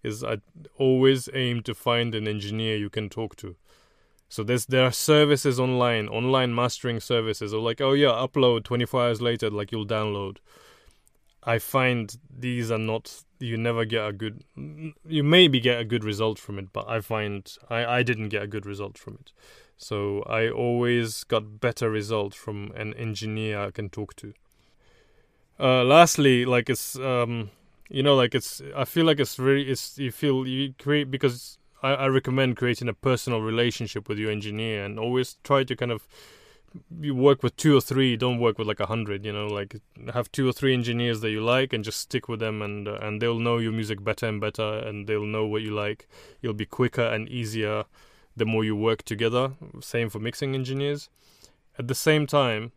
[0.04, 0.38] is I
[0.78, 3.58] always aim to find an engineer you can talk to.
[4.30, 9.04] So there's there are services online, online mastering services, or like oh yeah, upload 24
[9.04, 10.38] hours later, like you'll download.
[11.44, 13.24] I find these are not.
[13.40, 14.44] You never get a good.
[14.56, 18.44] You maybe get a good result from it, but I find I I didn't get
[18.44, 19.32] a good result from it.
[19.78, 24.34] So I always got better result from an engineer I can talk to.
[25.60, 27.52] Uh, lastly, like it's um,
[27.90, 28.62] you know, like it's.
[28.76, 29.70] I feel like it's really.
[29.70, 34.32] It's you feel you create because I, I recommend creating a personal relationship with your
[34.32, 36.08] engineer and always try to kind of
[37.00, 39.78] you work with two or three don't work with like a hundred you know like
[40.14, 42.98] have two or three engineers that you like and just stick with them and uh,
[43.02, 46.08] and they'll know your music better and better and they'll know what you like.
[46.42, 47.86] You'll be quicker and easier
[48.36, 49.54] the more you work together.
[49.80, 51.10] Same for mixing engineers.
[51.78, 52.72] At the same time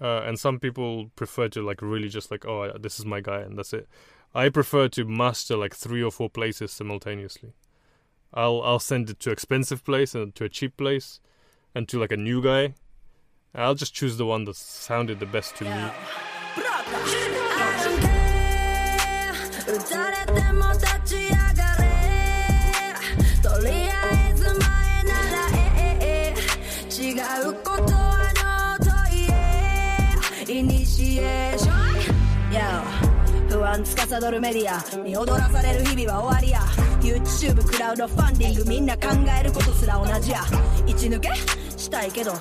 [0.00, 3.40] uh, and some people prefer to like really just like oh this is my guy
[3.40, 3.88] and that's it.
[4.34, 7.52] I prefer to master like three or four places simultaneously
[8.33, 11.19] I'll I'll send it to expensive place and to a cheap place
[11.73, 12.73] and to like a new guy.
[13.53, 15.69] I'll just choose the one that sounded the best to me.
[15.69, 15.93] Yeah.
[33.55, 39.08] 不安司るメディアに踊らされる日々は終わりや YouTube クラウドファンディングみんな考
[39.40, 40.40] えることすら同じや
[40.86, 41.30] 一抜け
[41.76, 42.32] したいけど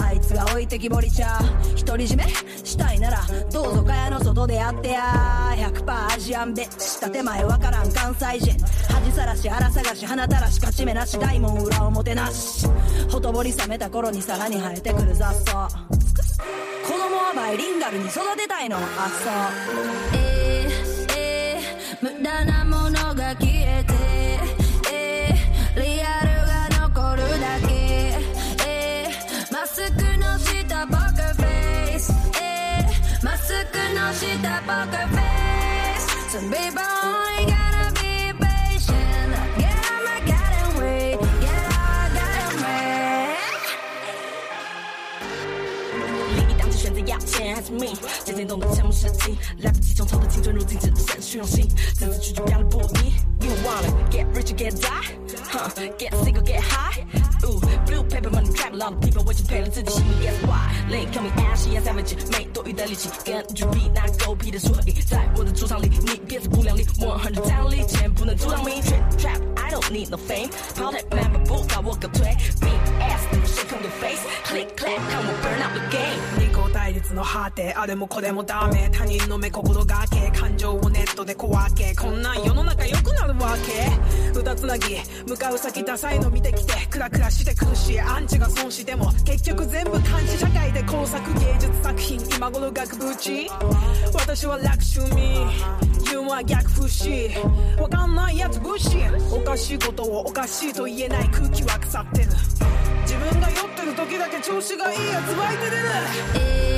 [0.00, 1.38] あいつが置いてきぼりちゃ
[1.84, 2.24] 独り占め
[2.64, 5.32] したいならどうぞ蚊帳の外でやってや。
[5.56, 12.66] 100%アジアンベッチ建前わからん関西人恥さらし腹探し鼻たらし勝ち目なし大門裏表なし。
[13.10, 15.52] ほとぼり冷めた頃にさらに生えてくる雑草。
[15.52, 20.18] 子供はバイリンガルに育てたいのあっそう。
[20.18, 23.51] えー、えー、無駄なものが消
[34.61, 35.19] の下ポーカーフェ
[35.95, 43.37] イス Some people only gotta be patient Get on my goddamn way Get on goddamn way
[46.35, 53.13] 另一档子选择要钱还是命，渐渐懂得项目事情，来不及从头的青春，如今只剩虚荣心，字字句句标了不一。
[53.39, 55.15] You wanna get rich or get die?
[55.52, 55.68] Huh?
[55.98, 57.04] Get sick or get high?
[57.44, 60.72] Ooh, blue paper money trap, a lot of people 为钱赔了自己性命，Guess why?
[60.88, 68.80] Late coming ashy and savage，没多余的力气跟举币那狗屁的说和音，在我的主场里，你别自不量力，我很有战力，钱不能阻挡 me。
[68.80, 75.82] Trap trap, I don't need no fame，跑太慢把步把我搞退，Big ass 对谁控 your face，click clack 看我 burn out the
[75.90, 76.16] game。
[76.38, 83.90] 二項対立の果てあれもこれもダメ他人の目心がけ感情をネットで小分けこんなん世の中良くなるわけ
[84.40, 93.48] 歌つなぎ向かう先ダサいの見てきてクラクラして苦しいアンチが損しても結局全部監視社会で工作芸術作品今頃額縁
[94.14, 97.30] 私は楽趣味自分は逆不死
[97.80, 98.98] わかんないやつ武士
[99.32, 102.28] おかしいことをおかしいと言えない空気は腐ってる。
[103.02, 105.76] 自分が酔ってる時だけ調子がいいやつ湧いて出る。
[106.34, 106.71] えー、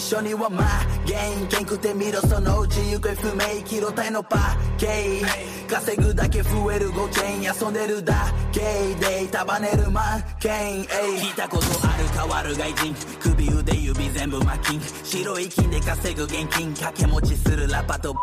[0.00, 0.66] 一緒にはまあ
[1.06, 4.86] 原因けんくてみろそのうち行方不明キロ体のパーケ
[5.18, 5.22] イ。
[5.68, 8.14] 稼ぐだけ増える5チェーン遊んでるだ
[8.50, 8.60] け
[8.98, 10.52] で束ねるマンケイ。
[10.80, 18.14] ン聞いたことある変わる外人首腕指全部巻き白い金で稼ぐ現金掛け持ちするラッパと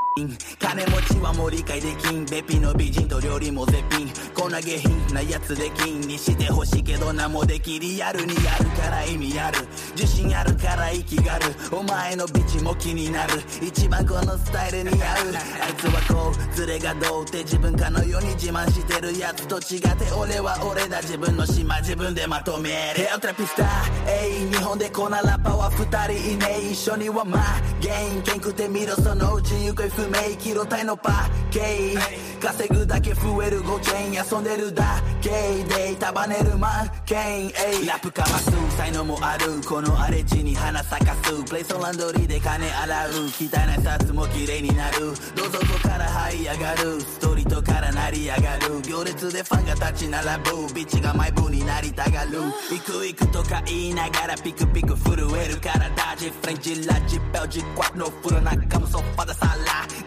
[0.60, 4.12] 金持ちはもう理解できんべっぴの美人と料理も絶品。
[4.34, 9.60] こんな下品なやつで金にしてほしいけど何もできリアルにやるから意味ある。
[9.96, 11.46] 自信あるから息がある。
[11.72, 13.34] お前のビチも気になる。
[13.62, 15.00] 一番このスタイルに合う。
[15.02, 21.02] あいつはこうズレがどうって自分かのように自慢してるやつと違って俺は俺だ。
[21.02, 23.02] 自分の島自分でまとめる。
[23.02, 23.68] ヘアトラピスター
[24.08, 26.72] えい日本でこんなラッパは二人いねえ。
[26.72, 27.42] 一緒にはまあ
[27.82, 30.38] 原因けんくてみろそのうち行方不明。
[30.38, 31.98] キロ体のパーケイ
[32.40, 35.02] 稼ぐだけ増える5チェーン遊んでるだ。
[35.22, 35.30] け
[35.64, 37.86] で束ねるマンケインエイ。
[37.86, 38.52] ラップかます。
[38.78, 39.62] 才能もある。
[39.68, 41.18] この荒れ地に花咲かす。
[41.58, 45.00] レイソランドリーで金洗う汚いシャツも綺麗になる。
[45.00, 47.02] どうぞこから這い上がる。
[47.02, 48.82] ストリートから成り上がる。
[48.84, 50.72] 行列でファンが立ち並ぶ。
[50.76, 52.42] ビッチがマイブになりたがる。
[52.70, 55.90] 行く行くとか言いながらピクピク震えるから。
[55.96, 59.56] ダジフレンチラジベルジクワの風呂中もソファダサラ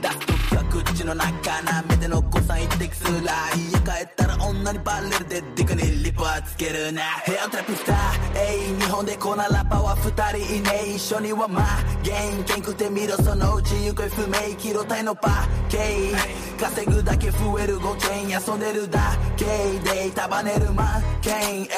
[0.00, 0.12] ダ。
[0.12, 0.29] ス
[1.00, 7.02] 口の中なめての子さん一滴すら家帰ったら女にバレるでデカにリップはつけるな。
[7.24, 7.96] ヘアトラピスター
[8.36, 10.10] えい日本でこんなラッパーは二
[10.44, 11.64] 人いね一緒にはまあ
[12.04, 14.54] 原因けんくてみろそのうち行方不明。
[14.56, 15.70] キロ体のパー。
[15.70, 15.78] ケ
[16.10, 19.46] イ稼ぐだけ増える5チェーン遊んでるだけ。
[19.46, 21.02] で束ねるマン。
[21.22, 21.68] ケイン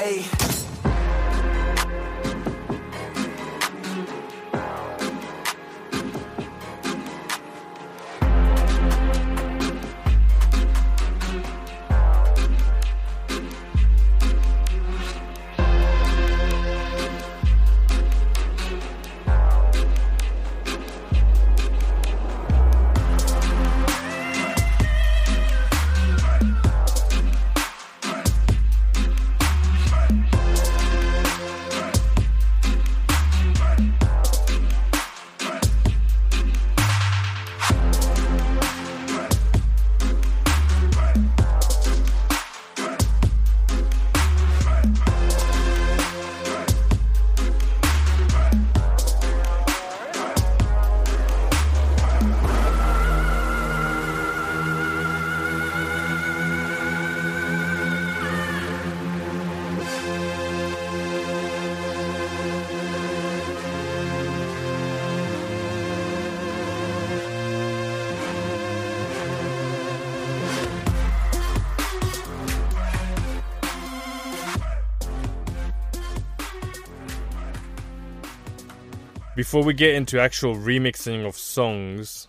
[79.52, 82.28] Before we get into actual remixing of songs,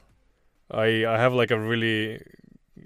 [0.70, 2.22] I I have like a really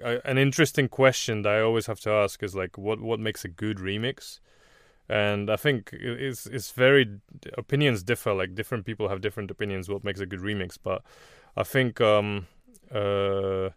[0.04, 3.48] an interesting question that I always have to ask is like what what makes a
[3.48, 4.40] good remix?
[5.10, 7.18] And I think it's it's very
[7.58, 8.32] opinions differ.
[8.32, 10.78] Like different people have different opinions what makes a good remix.
[10.84, 11.02] But
[11.56, 12.46] I think um
[12.92, 13.72] uh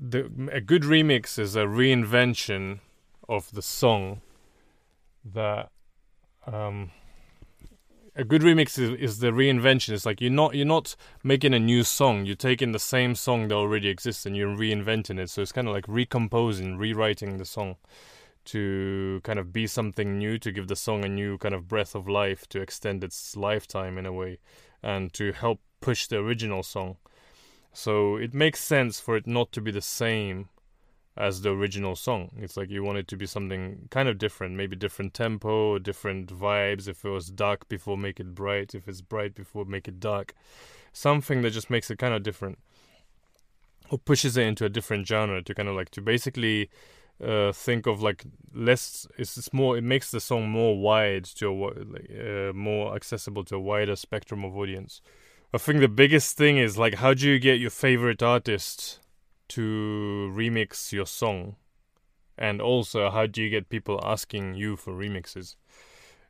[0.00, 2.78] the a good remix is a reinvention
[3.28, 4.20] of the song
[5.24, 5.72] that
[6.46, 6.92] um
[8.14, 9.90] a good remix is, is the reinvention.
[9.90, 12.26] It's like you're not you're not making a new song.
[12.26, 15.30] You're taking the same song that already exists and you're reinventing it.
[15.30, 17.76] So it's kind of like recomposing, rewriting the song
[18.44, 21.94] to kind of be something new, to give the song a new kind of breath
[21.94, 24.38] of life, to extend its lifetime in a way,
[24.82, 26.96] and to help push the original song.
[27.72, 30.48] So it makes sense for it not to be the same
[31.16, 32.30] as the original song.
[32.38, 36.28] It's like you want it to be something kind of different, maybe different tempo, different
[36.28, 36.88] vibes.
[36.88, 38.74] If it was dark before, make it bright.
[38.74, 40.34] If it's bright before, make it dark.
[40.92, 42.58] Something that just makes it kind of different
[43.90, 46.70] or pushes it into a different genre to kind of like to basically
[47.22, 49.06] uh, think of like less.
[49.18, 49.76] It's, more.
[49.76, 54.44] It makes the song more wide to a uh, more accessible to a wider spectrum
[54.44, 55.02] of audience.
[55.54, 58.98] I think the biggest thing is like how do you get your favorite artist
[59.54, 61.56] to remix your song,
[62.36, 65.56] and also how do you get people asking you for remixes?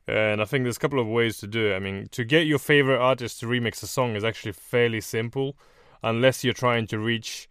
[0.07, 1.75] And I think there's a couple of ways to do it.
[1.75, 5.55] I mean, to get your favorite artist to remix a song is actually fairly simple,
[6.01, 7.47] unless you're trying to reach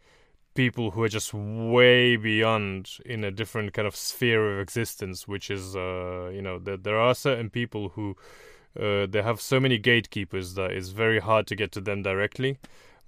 [0.54, 5.50] people who are just way beyond in a different kind of sphere of existence, which
[5.50, 8.14] is, uh, you know, that there are certain people who
[8.78, 12.58] uh, they have so many gatekeepers that it's very hard to get to them directly.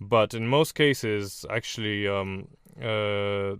[0.01, 2.49] But in most cases, actually, um,
[2.82, 3.57] uh,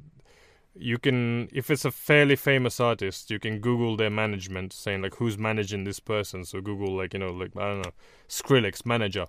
[0.76, 5.14] you can if it's a fairly famous artist you can google their management saying like
[5.14, 6.45] who's managing this person.
[6.45, 7.93] So google like you know like i don't know
[8.28, 9.26] skrillex manager.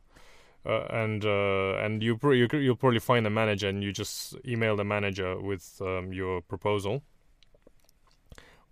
[0.66, 4.36] Uh, and uh, and you, pro- you you'll probably find the manager and you just
[4.48, 7.04] email the manager with um, your proposal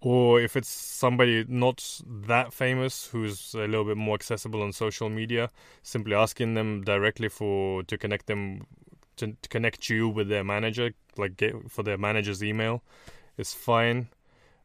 [0.06, 5.10] or if it's somebody not that famous who's a little bit more accessible on social
[5.10, 5.50] media
[5.82, 8.66] simply asking them directly for to connect them
[9.18, 12.82] to, to connect you with their manager, like get for their manager's email,
[13.38, 14.10] is fine.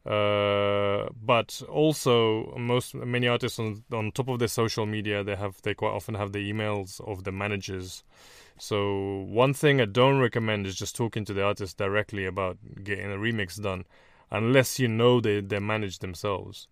[0.06, 5.60] Uh, but also, most many artists on on top of their social media, they have
[5.62, 8.04] they quite often have the emails of the managers.
[8.58, 13.12] So one thing I don't recommend is just talking to the artist directly about getting
[13.12, 13.84] a remix done,
[14.30, 16.68] unless you know they they manage themselves.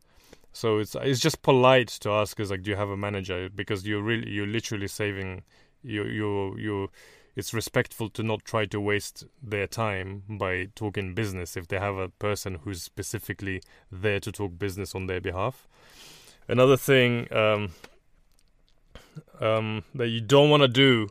[0.53, 3.49] So it's it's just polite to ask is like, do you have a manager?
[3.49, 5.43] Because you're really you're literally saving
[5.83, 6.91] you you you
[7.37, 11.97] it's respectful to not try to waste their time by talking business if they have
[11.97, 15.69] a person who's specifically there to talk business on their behalf.
[16.49, 17.73] Another thing um,
[19.41, 21.09] um, that you don't want to do,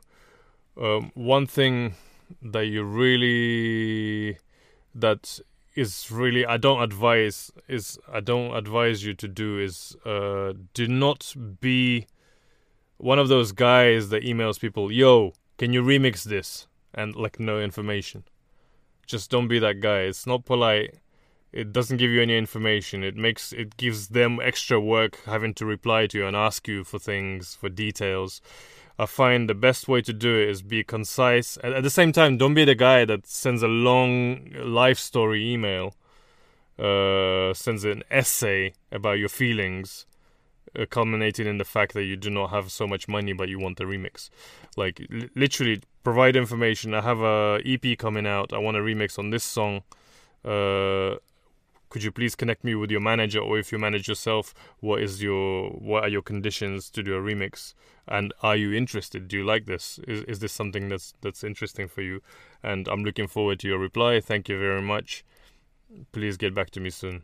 [0.82, 1.93] um, one thing
[2.41, 4.39] that you really
[4.96, 5.39] that
[5.76, 10.88] is really I don't advise is I don't advise you to do is uh, do
[10.88, 12.08] not be
[12.98, 16.68] one of those guys that emails people, yo, can you remix this?
[16.94, 18.24] And like no information.
[19.06, 20.00] Just don't be that guy.
[20.00, 20.96] It's not polite.
[21.52, 23.04] It doesn't give you any information.
[23.04, 26.84] It makes it gives them extra work having to reply to you and ask you
[26.84, 28.42] for things, for details.
[28.98, 31.58] I find the best way to do it is be concise.
[31.64, 35.52] At, at the same time, don't be the guy that sends a long life story
[35.52, 35.96] email,
[36.80, 40.06] uh, sends an essay about your feelings,
[40.78, 43.60] uh, culminating in the fact that you do not have so much money but you
[43.60, 44.30] want the remix.
[44.78, 46.93] Like l- literally provide information.
[46.93, 48.54] I have a ep coming out.
[48.54, 49.84] I want a remix on this song.
[50.43, 51.16] Uh,
[51.90, 55.22] could you please connect me with your manager or if you manage yourself what is
[55.22, 57.74] your what are your conditions to do a remix
[58.08, 61.88] and are you interested do you like this is, is this something that's that's interesting
[61.88, 62.22] for you
[62.64, 65.24] and i'm looking forward to your reply thank you very much
[66.12, 67.24] please get back to me soon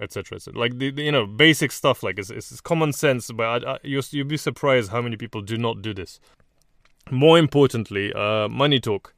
[0.00, 0.38] etc.
[0.54, 3.78] Like the, the, you know basic stuff like it's, it's common sense, but I, I,
[3.82, 6.20] you'll you'll be surprised how many people do not do this.
[7.10, 9.14] More importantly, uh, money talk.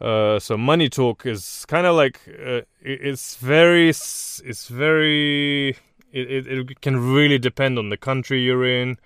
[0.00, 5.70] Uh, so money talk is kind of like uh, it's very it's very
[6.12, 8.96] it, it, can really depend on the country you're in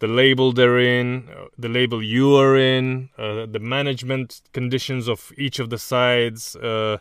[0.00, 5.32] the label they're in, uh, the label you are in, uh, the management conditions of
[5.38, 6.98] each of the sides, uh,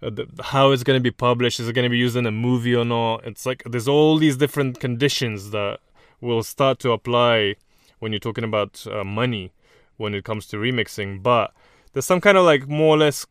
[0.00, 1.60] the, how it's going to be published.
[1.60, 3.26] Is it going to be used in a movie or not?
[3.26, 5.80] It's like there's all these different conditions that
[6.20, 7.56] will start to apply
[7.98, 9.52] when you're talking about money
[9.96, 11.22] when it comes to remixing.
[11.22, 11.52] But
[11.98, 13.26] there's some kind of like more or less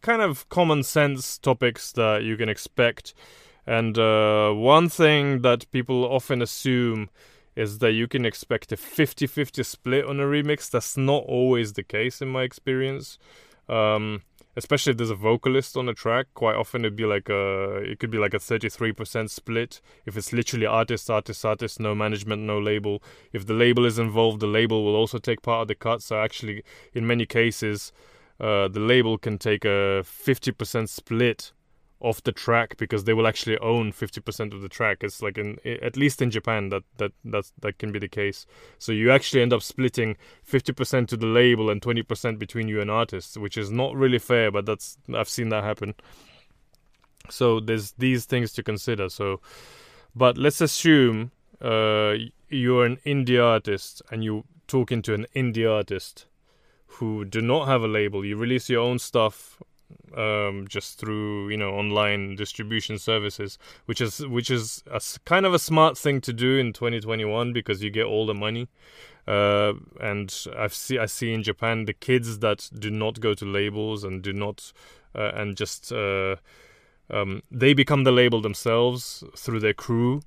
[0.00, 3.14] kind of common sense topics that you can expect.
[3.64, 7.10] And uh, one thing that people often assume
[7.54, 10.68] is that you can expect a 50 50 split on a remix.
[10.68, 13.18] That's not always the case in my experience.
[13.68, 14.22] Um,
[14.56, 17.98] especially if there's a vocalist on a track quite often it'd be like a it
[17.98, 19.80] could be like a 33% split.
[20.06, 23.02] If it's literally artist artist artist no management no label.
[23.32, 26.02] If the label is involved the label will also take part of the cut.
[26.02, 27.92] So actually in many cases
[28.40, 31.52] uh, the label can take a 50% split
[32.02, 34.98] off the track because they will actually own 50% of the track.
[35.02, 38.44] It's like in at least in Japan that that that's, that can be the case.
[38.78, 42.90] So you actually end up splitting 50% to the label and 20% between you and
[42.90, 45.94] artists which is not really fair but that's I've seen that happen.
[47.30, 49.08] So there's these things to consider.
[49.08, 49.40] So
[50.14, 51.30] but let's assume
[51.60, 52.14] uh,
[52.48, 56.26] you're an indie artist and you talking to an indie artist
[56.86, 58.24] who do not have a label.
[58.24, 59.62] You release your own stuff
[60.16, 65.54] um, just through you know online distribution services, which is which is a kind of
[65.54, 68.68] a smart thing to do in 2021 because you get all the money.
[69.26, 73.44] Uh, and I've see I see in Japan the kids that do not go to
[73.44, 74.72] labels and do not
[75.14, 76.36] uh, and just uh,
[77.10, 80.22] um, they become the label themselves through their crew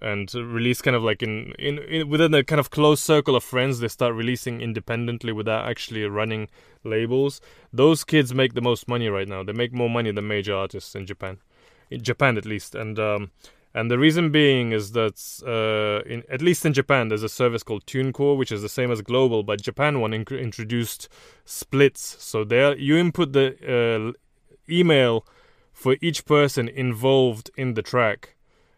[0.00, 3.44] and release kind of like in, in, in within a kind of close circle of
[3.44, 6.48] friends they start releasing independently without actually running
[6.84, 7.40] labels.
[7.72, 9.42] Those kids make the most money right now.
[9.42, 11.38] They make more money than major artists in japan
[11.90, 12.74] in japan at least.
[12.74, 13.30] And um,
[13.74, 17.62] and the reason being is that uh, in at least in Japan there's a service
[17.62, 21.08] called TuneCore which is the same as Global but Japan one inc- introduced
[21.44, 22.16] splits.
[22.22, 24.12] So there you input the uh,
[24.70, 25.26] email
[25.72, 28.36] for each person involved in the track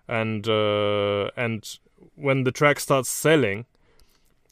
[0.08, 1.78] and uh, and
[2.14, 3.66] when the track starts selling,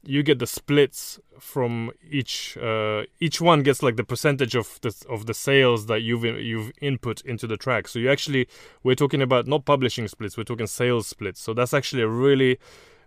[0.02, 4.94] you get the splits from each uh, each one gets like the percentage of the
[5.08, 7.88] of the sales that you've you've input into the track.
[7.88, 8.48] So you actually
[8.82, 11.40] we're talking about not publishing splits, we're talking sales splits.
[11.40, 12.58] So that's actually a really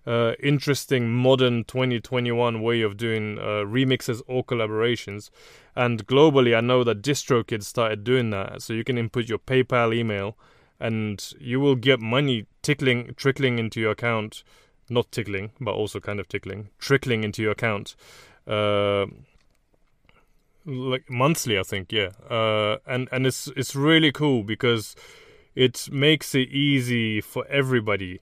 [0.05, 5.29] uh, interesting modern 2021 way of doing uh, remixes or collaborations.
[5.75, 8.61] And globally, I know that DistroKid started doing that.
[8.61, 10.37] So you can input your PayPal email
[10.85, 14.43] and you will get money tickling trickling into your account
[14.89, 17.95] not tickling but also kind of tickling trickling into your account
[18.47, 19.05] uh,
[20.65, 22.09] like monthly i think yeah.
[22.29, 24.95] Uh, and and it's it's really cool because
[25.55, 28.19] it makes it easy for everybody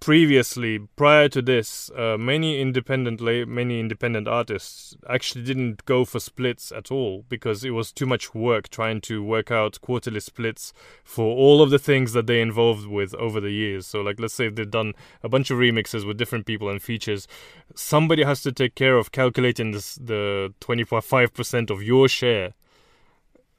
[0.00, 6.20] previously prior to this uh, many independent la- many independent artists actually didn't go for
[6.20, 10.72] splits at all because it was too much work trying to work out quarterly splits
[11.02, 13.86] for all of the things that they involved with over the years.
[13.86, 17.26] So like let's say they've done a bunch of remixes with different people and features.
[17.74, 22.54] Somebody has to take care of calculating this, the 25% of your share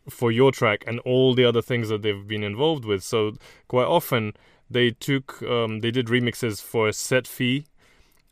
[0.09, 3.03] for your track and all the other things that they've been involved with.
[3.03, 3.33] So
[3.67, 4.33] quite often
[4.69, 7.65] they took um, they did remixes for a set fee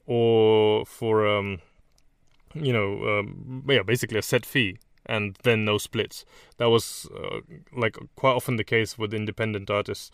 [0.05, 1.59] or for um,
[2.53, 6.25] you know um, yeah basically a set fee and then no splits.
[6.57, 7.39] That was uh,
[7.73, 10.11] like quite often the case with independent artists.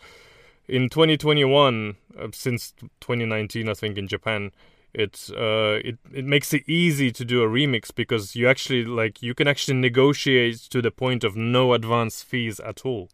[0.66, 4.50] In 2021 uh, since 2019 i think in japan
[4.94, 9.20] it uh it it makes it easy to do a remix because you actually like
[9.22, 13.10] you can actually negotiate to the point of no advance fees at all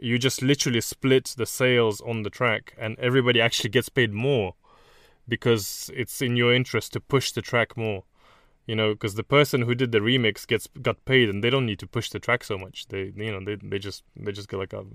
[0.00, 4.54] you just literally split the sales on the track and everybody actually gets paid more
[5.28, 8.04] because it's in your interest to push the track more
[8.66, 11.66] you know because the person who did the remix gets got paid and they don't
[11.66, 12.86] need to push the track so much.
[12.88, 14.86] They you know they, they just they just go like oh,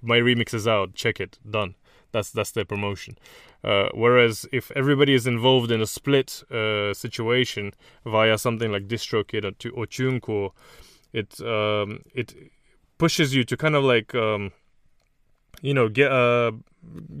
[0.00, 1.74] my remix is out check it done.
[2.12, 3.18] That's that's their promotion.
[3.62, 7.74] Uh, whereas if everybody is involved in a split uh, situation
[8.06, 10.52] via something like distrokid or, or tunecore
[11.12, 12.34] it um, it
[13.00, 14.52] pushes you to kind of like um,
[15.62, 16.52] you know get uh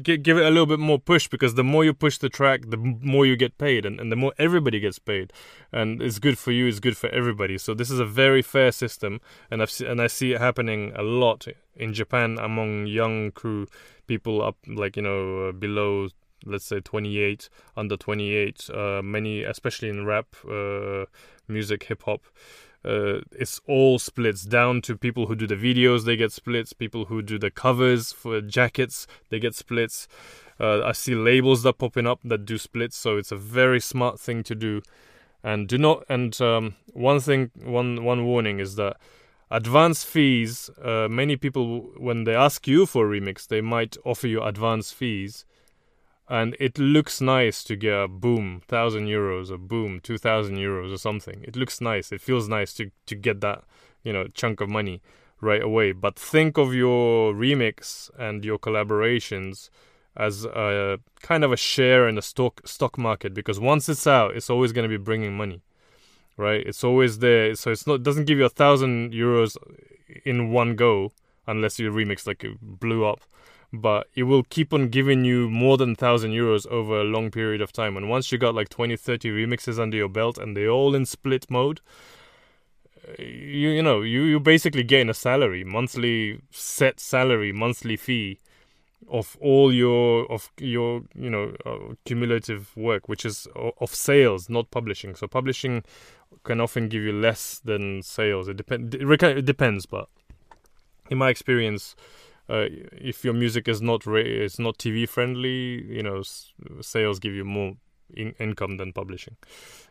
[0.02, 2.60] get, give it a little bit more push because the more you push the track
[2.68, 5.32] the more you get paid and, and the more everybody gets paid.
[5.72, 7.58] And it's good for you it's good for everybody.
[7.58, 9.20] So this is a very fair system
[9.50, 13.66] and I've and I see it happening a lot in Japan among young crew
[14.06, 16.08] people up like you know uh, below
[16.46, 21.04] let's say 28 under 28 uh, many especially in rap uh,
[21.48, 22.22] music hip hop
[22.84, 27.06] uh, it's all splits down to people who do the videos they get splits people
[27.06, 30.08] who do the covers for jackets they get splits.
[30.58, 34.18] Uh, i see labels that popping up that do splits so it's a very smart
[34.18, 34.82] thing to do.
[35.42, 38.96] And do not and um, one thing one one warning is that
[39.50, 44.26] advance fees uh, many people when they ask you for a remix they might offer
[44.26, 45.44] you advance fees
[46.30, 50.94] and it looks nice to get a boom thousand euros or boom two thousand euros
[50.94, 51.42] or something.
[51.42, 52.12] It looks nice.
[52.12, 53.64] It feels nice to to get that
[54.04, 55.02] you know chunk of money
[55.40, 55.90] right away.
[55.90, 59.70] But think of your remix and your collaborations
[60.16, 64.36] as a kind of a share in the stock stock market because once it's out,
[64.36, 65.62] it's always going to be bringing money,
[66.36, 66.64] right?
[66.64, 67.56] It's always there.
[67.56, 69.56] So it's not it doesn't give you a thousand euros
[70.24, 71.10] in one go
[71.48, 73.22] unless your remix like blew up
[73.72, 77.60] but it will keep on giving you more than 1000 euros over a long period
[77.60, 77.96] of time.
[77.96, 81.06] And once you got like 20 30 remixes under your belt and they're all in
[81.06, 81.80] split mode
[83.18, 88.38] you you know you you basically gain a salary monthly set salary monthly fee
[89.08, 94.70] of all your of your you know uh, cumulative work which is of sales not
[94.70, 95.14] publishing.
[95.14, 95.84] So publishing
[96.44, 98.48] can often give you less than sales.
[98.48, 100.08] It depends it depends but
[101.10, 101.96] in my experience
[102.50, 107.32] uh, if your music is not is not TV friendly, you know, s- sales give
[107.32, 107.74] you more
[108.14, 109.36] in- income than publishing.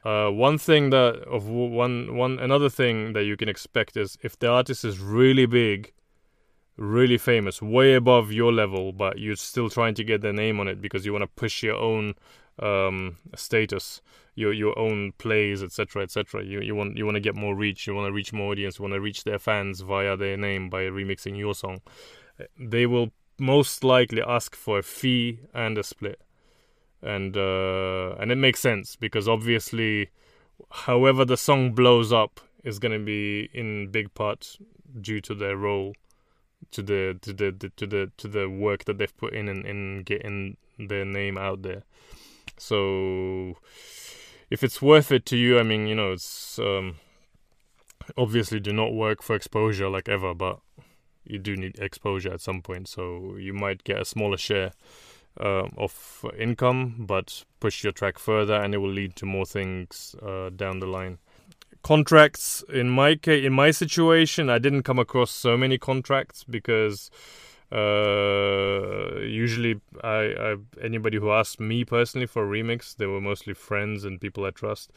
[0.03, 4.38] Uh, one thing that of one one another thing that you can expect is if
[4.38, 5.93] the artist is really big,
[6.78, 10.68] really famous, way above your level, but you're still trying to get their name on
[10.68, 12.14] it because you want to push your own
[12.60, 14.01] um, status,
[14.36, 16.43] your your own plays, etc., etc.
[16.43, 18.80] You you want you want to get more reach, you want to reach more audience,
[18.80, 21.82] you want to reach their fans via their name by remixing your song.
[22.60, 26.22] They will most likely ask for a fee and a split,
[27.02, 30.10] and uh, and it makes sense because obviously,
[30.72, 34.58] however the song blows up is going to be in big part
[35.00, 35.94] due to their role
[36.72, 40.04] to the to the, to the to the work that they've put in in, in
[40.04, 41.84] getting their name out there.
[42.58, 43.58] So
[44.50, 46.96] if it's worth it to you, I mean, you know, it's um,
[48.18, 50.60] obviously do not work for exposure like ever, but
[51.24, 52.88] you do need exposure at some point.
[52.88, 54.72] So you might get a smaller share
[55.39, 60.15] uh, of income, but push your track further, and it will lead to more things
[60.22, 61.20] uh, down the line
[61.82, 67.09] contracts in my case in my situation i didn't come across so many contracts because
[67.72, 73.53] uh, usually I, I anybody who asked me personally for a remix they were mostly
[73.53, 74.91] friends and people i trust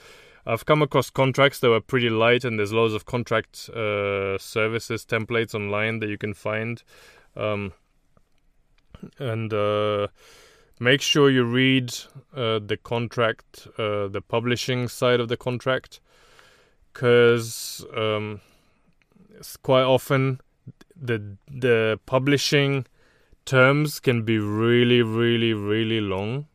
[0.47, 5.05] i've come across contracts that were pretty light and there's loads of contract uh, services
[5.05, 6.82] templates online that you can find.
[7.36, 7.72] Um,
[9.18, 10.09] and uh,
[10.78, 11.93] make sure you read
[12.34, 16.01] uh, the contract uh, the publishing side of the contract
[16.93, 18.40] because um,
[19.62, 20.40] quite often
[20.97, 22.86] the the publishing
[23.45, 26.47] terms can be really really really long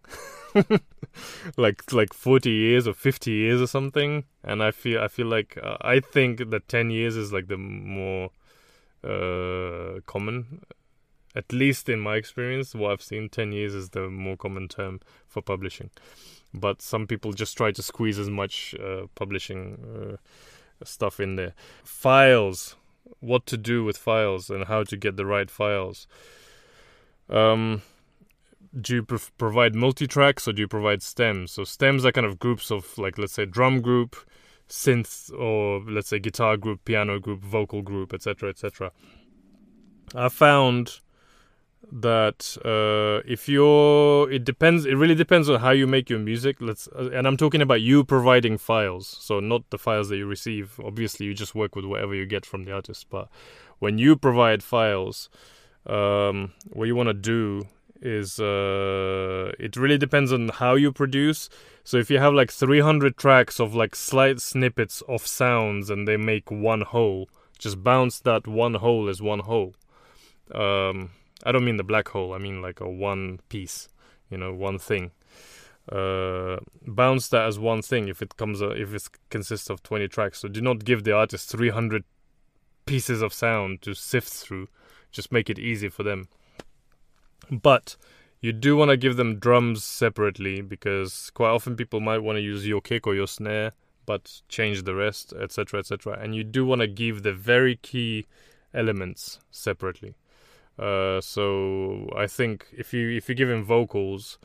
[1.57, 5.57] like like 40 years or 50 years or something and i feel i feel like
[5.61, 8.29] uh, i think that 10 years is like the more
[9.03, 10.65] uh, common
[11.35, 14.99] at least in my experience what i've seen 10 years is the more common term
[15.27, 15.89] for publishing
[16.53, 20.17] but some people just try to squeeze as much uh, publishing uh,
[20.85, 21.53] stuff in there.
[21.83, 22.75] Files,
[23.19, 26.07] what to do with files and how to get the right files.
[27.29, 27.81] Um,
[28.79, 31.51] do you pr- provide multi tracks or do you provide stems?
[31.51, 34.15] So stems are kind of groups of like let's say drum group,
[34.69, 38.91] synth, or let's say guitar group, piano group, vocal group, etc., etc.
[40.15, 40.99] I found
[41.91, 46.57] that uh, if you're it depends it really depends on how you make your music
[46.59, 50.25] let's uh, and i'm talking about you providing files so not the files that you
[50.25, 53.29] receive obviously you just work with whatever you get from the artist but
[53.79, 55.29] when you provide files
[55.85, 57.61] um, what you want to do
[58.01, 61.49] is uh, it really depends on how you produce
[61.83, 66.17] so if you have like 300 tracks of like slight snippets of sounds and they
[66.17, 69.73] make one whole just bounce that one whole as one whole
[70.53, 71.11] um,
[71.43, 72.33] I don't mean the black hole.
[72.33, 73.89] I mean like a one piece,
[74.29, 75.11] you know, one thing.
[75.89, 80.07] Uh, bounce that as one thing if it comes uh, if it consists of 20
[80.07, 80.39] tracks.
[80.39, 82.03] So do not give the artist 300
[82.85, 84.67] pieces of sound to sift through.
[85.11, 86.27] Just make it easy for them.
[87.49, 87.95] But
[88.41, 92.41] you do want to give them drums separately because quite often people might want to
[92.41, 93.73] use your kick or your snare
[94.05, 98.25] but change the rest etc etc and you do want to give the very key
[98.73, 100.15] elements separately
[100.79, 104.37] uh, so I think if you if you give him vocals,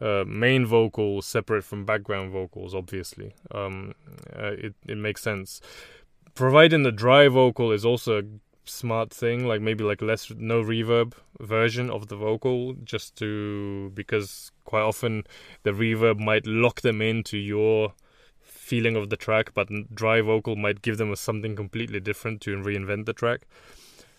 [0.00, 3.94] uh, main vocals separate from background vocals, obviously, um,
[4.34, 5.60] uh, it it makes sense.
[6.34, 8.22] Providing the dry vocal is also
[8.72, 14.50] smart thing, like maybe like less no reverb version of the vocal, just to because
[14.64, 15.24] quite often
[15.62, 17.94] the reverb might lock them into your
[18.40, 23.06] feeling of the track, but dry vocal might give them something completely different to reinvent
[23.06, 23.42] the track.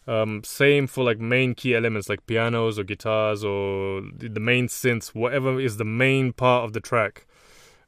[0.05, 5.15] Um, same for like main key elements like pianos or guitars or the main synths,
[5.15, 7.25] whatever is the main part of the track.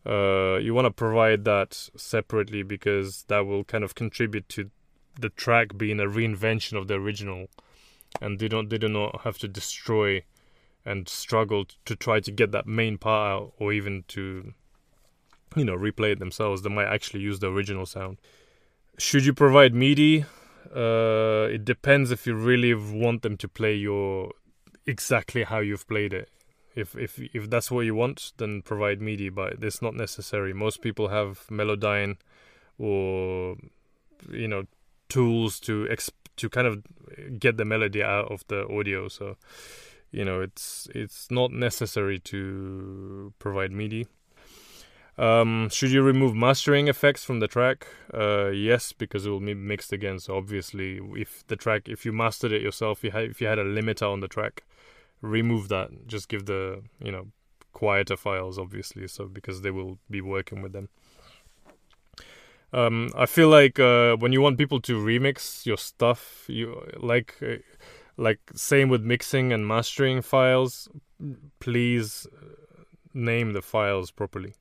[0.05, 4.70] Uh, you want to provide that separately because that will kind of contribute to
[5.20, 7.47] the track being a reinvention of the original,
[8.22, 10.24] and they don't they do not have to destroy
[10.86, 14.53] and struggle to try to get that main part out or even to
[15.55, 16.61] you know replay it themselves.
[16.61, 18.18] They might actually use the original sound.
[18.97, 20.26] Should you provide MIDI?
[20.74, 24.32] uh, it depends if you really want them to play your
[24.86, 26.30] exactly how you've played it.
[26.76, 30.53] If if if that's what you want, then provide MIDI, but it's not necessary.
[30.53, 32.18] Most people have Melodyne
[32.78, 33.55] or
[34.30, 34.66] you know
[35.10, 36.84] tools to exp- to kind of
[37.39, 39.08] get the melody out of the audio.
[39.08, 39.38] So
[40.12, 44.08] you know it's it's not necessary to provide MIDI.
[45.18, 47.88] Um, should you remove mastering effects from the track?
[48.14, 50.20] Uh, yes, because it will be mixed again.
[50.20, 53.60] So obviously, if the track, if you mastered it yourself, you had, if you had
[53.60, 54.64] a limiter on the track,
[55.22, 56.08] remove that.
[56.08, 57.28] Just give the you know
[57.72, 60.89] quieter files, obviously, so because they will be working with them.
[62.76, 67.36] Um, I feel like uh, when you want people to remix your stuff, you like
[67.41, 67.55] uh,
[68.17, 70.89] like same with mixing and mastering files.
[71.61, 72.28] Please
[73.13, 74.55] name the files properly.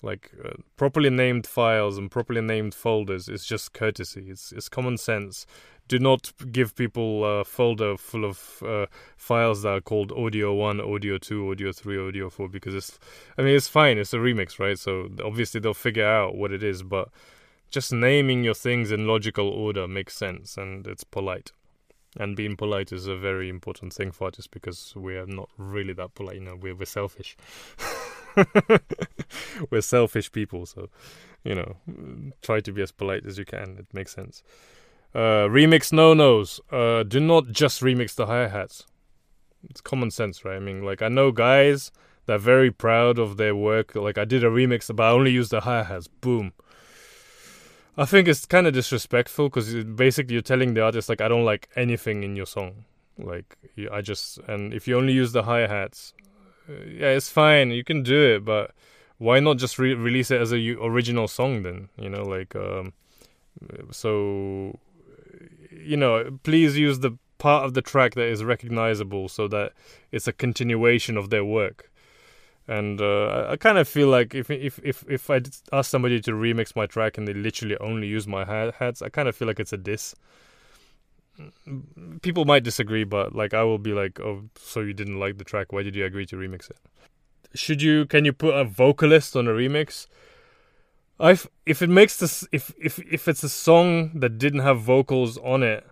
[0.00, 4.30] Like uh, properly named files and properly named folders is just courtesy.
[4.30, 5.44] It's it's common sense.
[5.86, 8.86] Do not give people a folder full of uh,
[9.18, 12.98] files that are called audio one, audio two, audio three, audio four because it's.
[13.36, 13.98] I mean, it's fine.
[13.98, 14.78] It's a remix, right?
[14.78, 17.10] So obviously they'll figure out what it is, but
[17.70, 21.52] just naming your things in logical order makes sense and it's polite.
[22.18, 25.92] And being polite is a very important thing for artists because we are not really
[25.92, 26.36] that polite.
[26.36, 27.36] You know, we're we're selfish.
[29.70, 30.88] we're selfish people, so
[31.44, 31.76] you know,
[32.42, 33.76] try to be as polite as you can.
[33.78, 34.42] It makes sense.
[35.14, 36.60] Uh, remix no nos.
[36.70, 38.86] Uh, do not just remix the hi hats.
[39.68, 40.56] It's common sense, right?
[40.56, 41.92] I mean, like I know guys
[42.26, 43.94] that are very proud of their work.
[43.94, 46.08] Like I did a remix, but I only used the hi hats.
[46.08, 46.52] Boom.
[47.96, 51.44] I think it's kind of disrespectful because basically you're telling the artist like I don't
[51.44, 52.84] like anything in your song.
[53.18, 53.56] Like
[53.92, 56.14] I just and if you only use the hi hats,
[56.68, 57.70] uh, yeah, it's fine.
[57.70, 58.72] You can do it, but
[59.18, 61.88] why not just re- release it as a u- original song then?
[61.98, 62.92] You know, like um,
[63.90, 64.78] so.
[65.82, 69.72] You know, please use the part of the track that is recognizable so that
[70.12, 71.89] it's a continuation of their work.
[72.68, 75.40] And uh, I, I kind of feel like if if if if I
[75.72, 79.08] ask somebody to remix my track and they literally only use my hi hats, I
[79.08, 80.14] kind of feel like it's a diss.
[82.22, 85.44] People might disagree, but like I will be like, oh, so you didn't like the
[85.44, 85.72] track?
[85.72, 86.76] Why did you agree to remix it?
[87.54, 88.06] Should you?
[88.06, 90.06] Can you put a vocalist on a remix?
[91.20, 95.36] I if it makes this if if if it's a song that didn't have vocals
[95.38, 95.86] on it,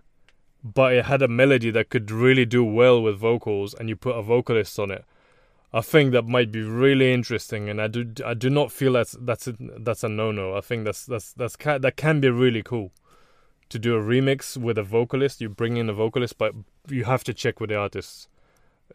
[0.63, 4.15] but it had a melody that could really do well with vocals, and you put
[4.15, 5.05] a vocalist on it,
[5.71, 7.69] I think that might be really interesting.
[7.69, 10.55] And I do I do not feel that's that's a, that's a no no.
[10.55, 12.91] I think that's that's that's that can be really cool
[13.69, 15.41] to do a remix with a vocalist.
[15.41, 16.53] You bring in a vocalist, but
[16.87, 18.27] you have to check with the artists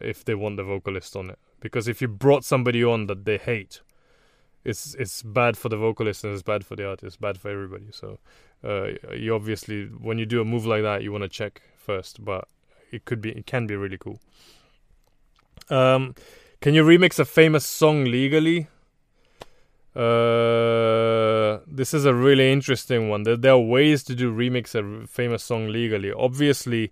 [0.01, 1.39] if they want the vocalist on it.
[1.61, 3.81] Because if you brought somebody on that they hate,
[4.65, 7.87] it's it's bad for the vocalist and it's bad for the artist, bad for everybody.
[7.91, 8.19] So
[8.63, 12.25] uh, you obviously when you do a move like that, you want to check first,
[12.25, 12.49] but
[12.91, 14.19] it could be it can be really cool.
[15.69, 16.15] Um,
[16.65, 18.65] can you remix a famous song legally?
[19.95, 23.21] Uh, this is a really interesting one.
[23.21, 26.11] There, there are ways to do remix a famous song legally.
[26.11, 26.91] Obviously,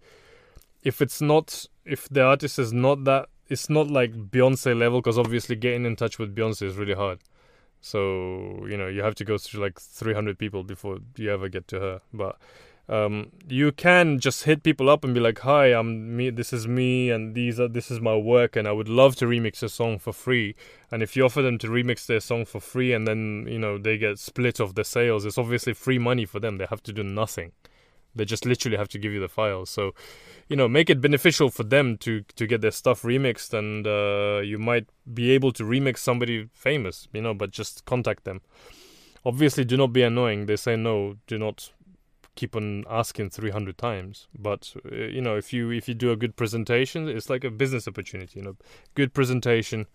[0.83, 5.17] if it's not, if the artist is not that, it's not like Beyonce level, because
[5.17, 7.17] obviously getting in touch with Beyonce is really hard.
[7.81, 11.67] So you know you have to go through like 300 people before you ever get
[11.69, 12.01] to her.
[12.13, 12.37] But
[12.89, 16.29] um, you can just hit people up and be like, "Hi, I'm me.
[16.29, 19.25] This is me, and these are this is my work, and I would love to
[19.25, 20.55] remix a song for free."
[20.91, 23.77] And if you offer them to remix their song for free, and then you know
[23.77, 26.57] they get split of the sales, it's obviously free money for them.
[26.57, 27.53] They have to do nothing.
[28.15, 29.69] They just literally have to give you the files.
[29.69, 29.95] So,
[30.47, 34.41] you know, make it beneficial for them to to get their stuff remixed, and uh,
[34.41, 37.07] you might be able to remix somebody famous.
[37.13, 38.41] You know, but just contact them.
[39.25, 40.47] Obviously, do not be annoying.
[40.47, 41.15] They say no.
[41.27, 41.71] Do not
[42.35, 46.15] keep on asking 300 times but uh, you know if you if you do a
[46.15, 48.55] good presentation it's like a business opportunity you know.
[48.95, 49.87] Good presentation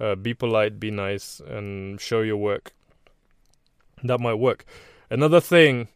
[0.00, 2.72] uh, be polite be nice and show your work.
[4.04, 4.64] That might work.
[5.10, 5.88] Another thing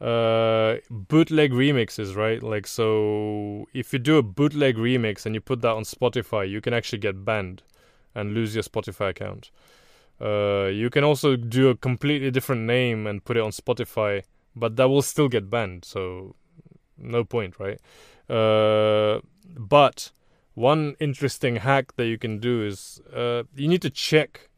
[0.00, 2.42] uh bootleg remixes right?
[2.42, 6.60] Like so if you do a bootleg remix and you put that on spotify you
[6.60, 7.62] can actually get banned
[8.14, 9.50] and lose your spotify account.
[10.20, 14.22] Uh you can also do a completely different name and put it on spotify
[14.54, 15.84] but that will still get banned.
[15.84, 16.34] So
[16.98, 17.80] no point, right?
[18.28, 19.20] Uh,
[19.56, 20.12] but
[20.54, 24.48] one interesting hack that you can do is uh, you need to check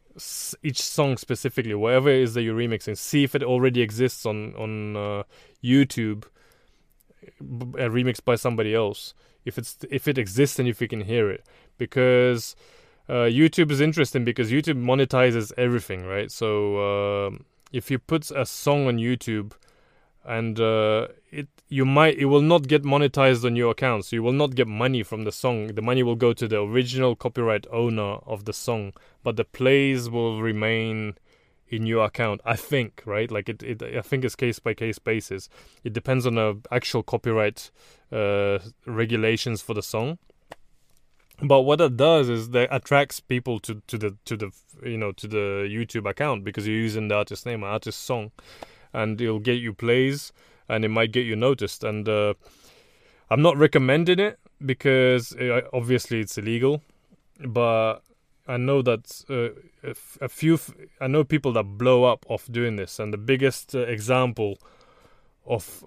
[0.62, 4.54] each song specifically, whatever it is that you're remixing, see if it already exists on
[4.56, 5.22] on uh,
[5.62, 6.24] YouTube,
[7.40, 9.14] a remix by somebody else.
[9.44, 11.44] If it's if it exists and if you can hear it,
[11.78, 12.56] because
[13.08, 16.30] uh, YouTube is interesting because YouTube monetizes everything, right?
[16.30, 17.30] So uh,
[17.72, 19.52] if you put a song on YouTube
[20.26, 24.22] and uh, it you might it will not get monetized on your account so you
[24.22, 25.68] will not get money from the song.
[25.68, 30.10] The money will go to the original copyright owner of the song but the plays
[30.10, 31.14] will remain
[31.68, 33.30] in your account i think right?
[33.30, 35.48] Like it, it i think it's case by case basis.
[35.84, 37.70] It depends on the actual copyright
[38.12, 40.18] uh, regulations for the song.
[41.42, 44.50] But what it does is that attracts people to, to the to the
[44.82, 48.30] you know to the youtube account because you're using the artist name artist song
[48.96, 50.32] and it'll get you plays
[50.68, 51.84] and it might get you noticed.
[51.84, 52.34] And uh,
[53.30, 56.82] I'm not recommending it because it, uh, obviously it's illegal,
[57.40, 58.02] but
[58.48, 59.90] I know that uh,
[60.20, 60.58] a few,
[61.00, 64.58] I know people that blow up off doing this, and the biggest uh, example
[65.44, 65.84] of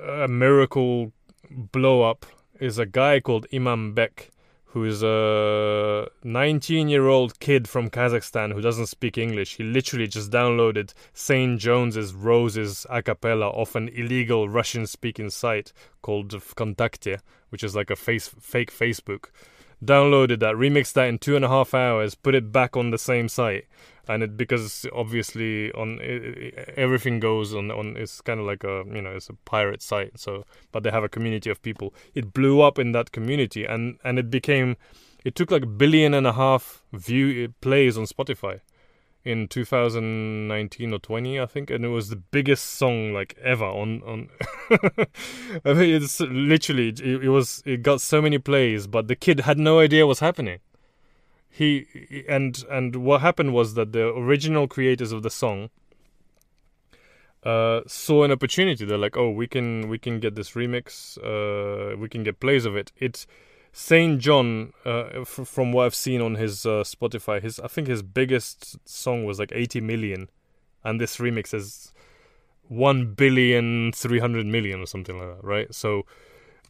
[0.00, 1.12] a miracle
[1.50, 2.26] blow up
[2.60, 4.30] is a guy called Imanbek
[4.72, 9.56] who is a 19 year old kid from Kazakhstan who doesn't speak English.
[9.56, 15.72] He literally just downloaded SAINt JHN's Roses a cappella off an illegal Russian speaking site
[16.02, 19.26] called Vkontakte, which is like a face, fake Facebook.
[19.82, 22.98] Downloaded that, remixed that in two and a half hours, put it back on the
[22.98, 23.66] same site.
[24.08, 28.84] And it because obviously on it, everything goes on on it's kind of like a
[28.92, 31.94] you know it's a pirate site so but they have a community of people.
[32.14, 34.76] It blew up in that community and and it became
[35.24, 38.60] it took like a billion and a half view eh, plays on Spotify
[39.24, 44.02] in 2019 or 20 I think and it was the biggest song like ever on
[44.04, 44.28] on
[45.64, 49.40] I mean it's literally it, it was it got so many plays but the kid
[49.40, 50.60] had no idea what's happening
[51.50, 55.70] he and and what happened was that the original creators of the song
[57.44, 58.84] uh, saw an opportunity.
[58.84, 61.18] They're like, "Oh, we can we can get this remix.
[61.18, 63.26] Uh, we can get plays of it." It's
[63.72, 64.72] SAINt JHN.
[64.84, 68.76] Uh, f- from what I've seen on his uh, Spotify, his I think his biggest
[68.88, 70.28] song was like 80 million,
[70.84, 71.92] and this remix is
[72.68, 75.74] one billion three hundred million or something like that, right?
[75.74, 76.04] So,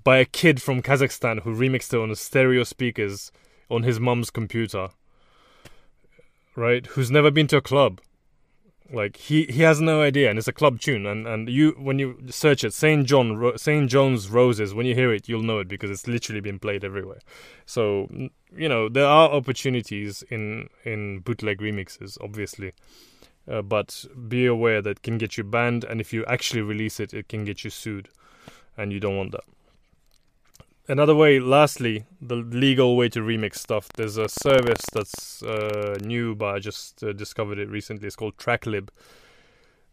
[0.05, 3.33] by a kid from Kazakhstan who remixed it on stereo speakers
[3.70, 4.88] on his mum's computer,
[6.56, 6.86] right?
[6.86, 8.00] Who's never been to a club
[8.90, 11.06] like he, he has no idea, and it's a club tune.
[11.06, 15.12] And, and you when you search it, SAINt JHN SAINt JHN's Roses, when you hear
[15.12, 17.20] it, you'll know it because it's literally been played everywhere.
[17.66, 18.08] So
[18.56, 22.72] you know there are opportunities in in bootleg remixes, obviously,
[23.50, 27.12] uh, but be aware that can get you banned, and if you actually release it,
[27.12, 28.08] it can get you sued,
[28.76, 29.44] and you don't want that.
[30.91, 33.91] Another way, lastly, the legal way to remix stuff.
[33.95, 38.07] There's a service that's uh, new, but I just uh, discovered it recently.
[38.07, 38.89] It's called Tracklib.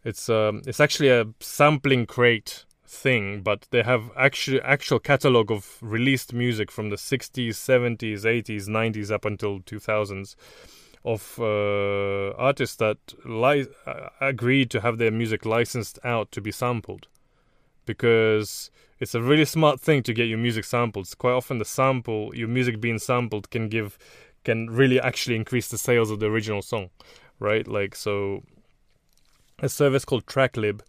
[0.04, 5.76] It's um, it's actually a sampling crate thing, but they have actually actual catalog of
[5.82, 10.34] released music from the 60s, 70s, 80s, 90s up until 2000s
[11.04, 16.50] of uh, artists that li- uh, agreed to have their music licensed out to be
[16.50, 17.06] sampled
[17.86, 21.16] because it's a really smart thing to get your music sampled.
[21.18, 23.98] Quite often, the sample, your music being sampled, can give,
[24.44, 26.90] can really actually increase the sales of the original song,
[27.38, 27.66] right?
[27.66, 28.42] Like so,
[29.60, 30.80] a service called Tracklib.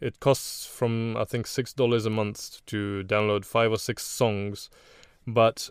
[0.00, 4.68] It costs from I think six dollars a month to download five or six songs,
[5.26, 5.70] but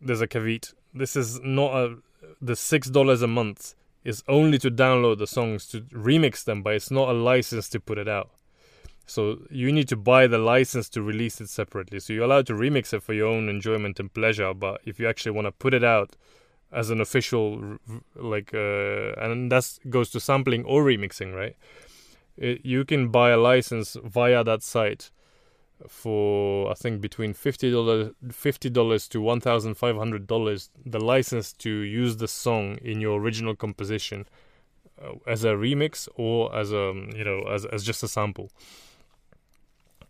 [0.00, 0.72] there's a caveat.
[0.94, 1.96] This is not a
[2.40, 3.74] the six dollars a month
[4.04, 7.80] is only to download the songs to remix them, but it's not a license to
[7.80, 8.30] put it out.
[9.12, 12.00] So you need to buy the license to release it separately.
[12.00, 15.06] So you're allowed to remix it for your own enjoyment and pleasure, but if you
[15.06, 16.16] actually want to put it out
[16.72, 17.78] as an official,
[18.16, 21.54] like, uh, and that goes to sampling or remixing, right?
[22.38, 25.10] It, you can buy a license via that site
[25.86, 30.70] for I think between fifty dollars fifty dollars to one thousand five hundred dollars.
[30.86, 34.26] The license to use the song in your original composition
[35.02, 38.50] uh, as a remix or as a you know as as just a sample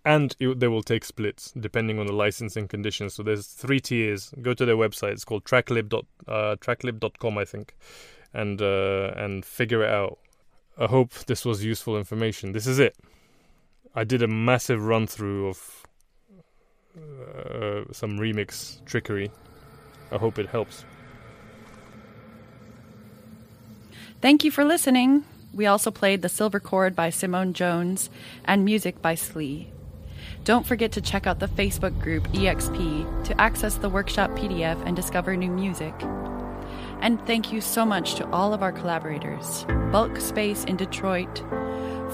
[0.04, 3.14] and it, they will take splits depending on the licensing conditions.
[3.14, 4.32] So there's three tiers.
[4.42, 5.12] Go to their website.
[5.12, 5.88] It's called tracklib.
[5.88, 7.74] Dot, uh, tracklib.com, I think,
[8.34, 10.18] and uh, and figure it out.
[10.78, 12.52] I hope this was useful information.
[12.52, 12.96] This is it.
[13.94, 15.86] I did a massive run through of
[16.96, 19.30] uh, some remix trickery.
[20.10, 20.84] I hope it helps.
[24.20, 25.24] Thank you for listening.
[25.52, 28.08] We also played The Silver Chord by Simonne Jones
[28.44, 29.70] and music by Slee.
[30.44, 34.96] Don't forget to check out the Facebook group EXP to access the workshop PDF and
[34.96, 35.94] discover new music.
[37.00, 41.44] And thank you so much to all of our collaborators Bulk Space in Detroit,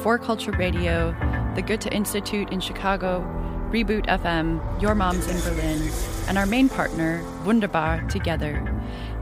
[0.02, 1.14] For Culture Radio,
[1.54, 3.22] the Goethe Institute in Chicago,
[3.70, 5.90] Reboot FM, Your Moms in Berlin,
[6.26, 8.62] and our main partner, Wunderbar Together.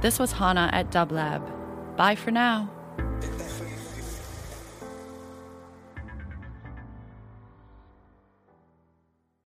[0.01, 1.97] This was Häana at Dublab.
[1.97, 2.76] Bye for now.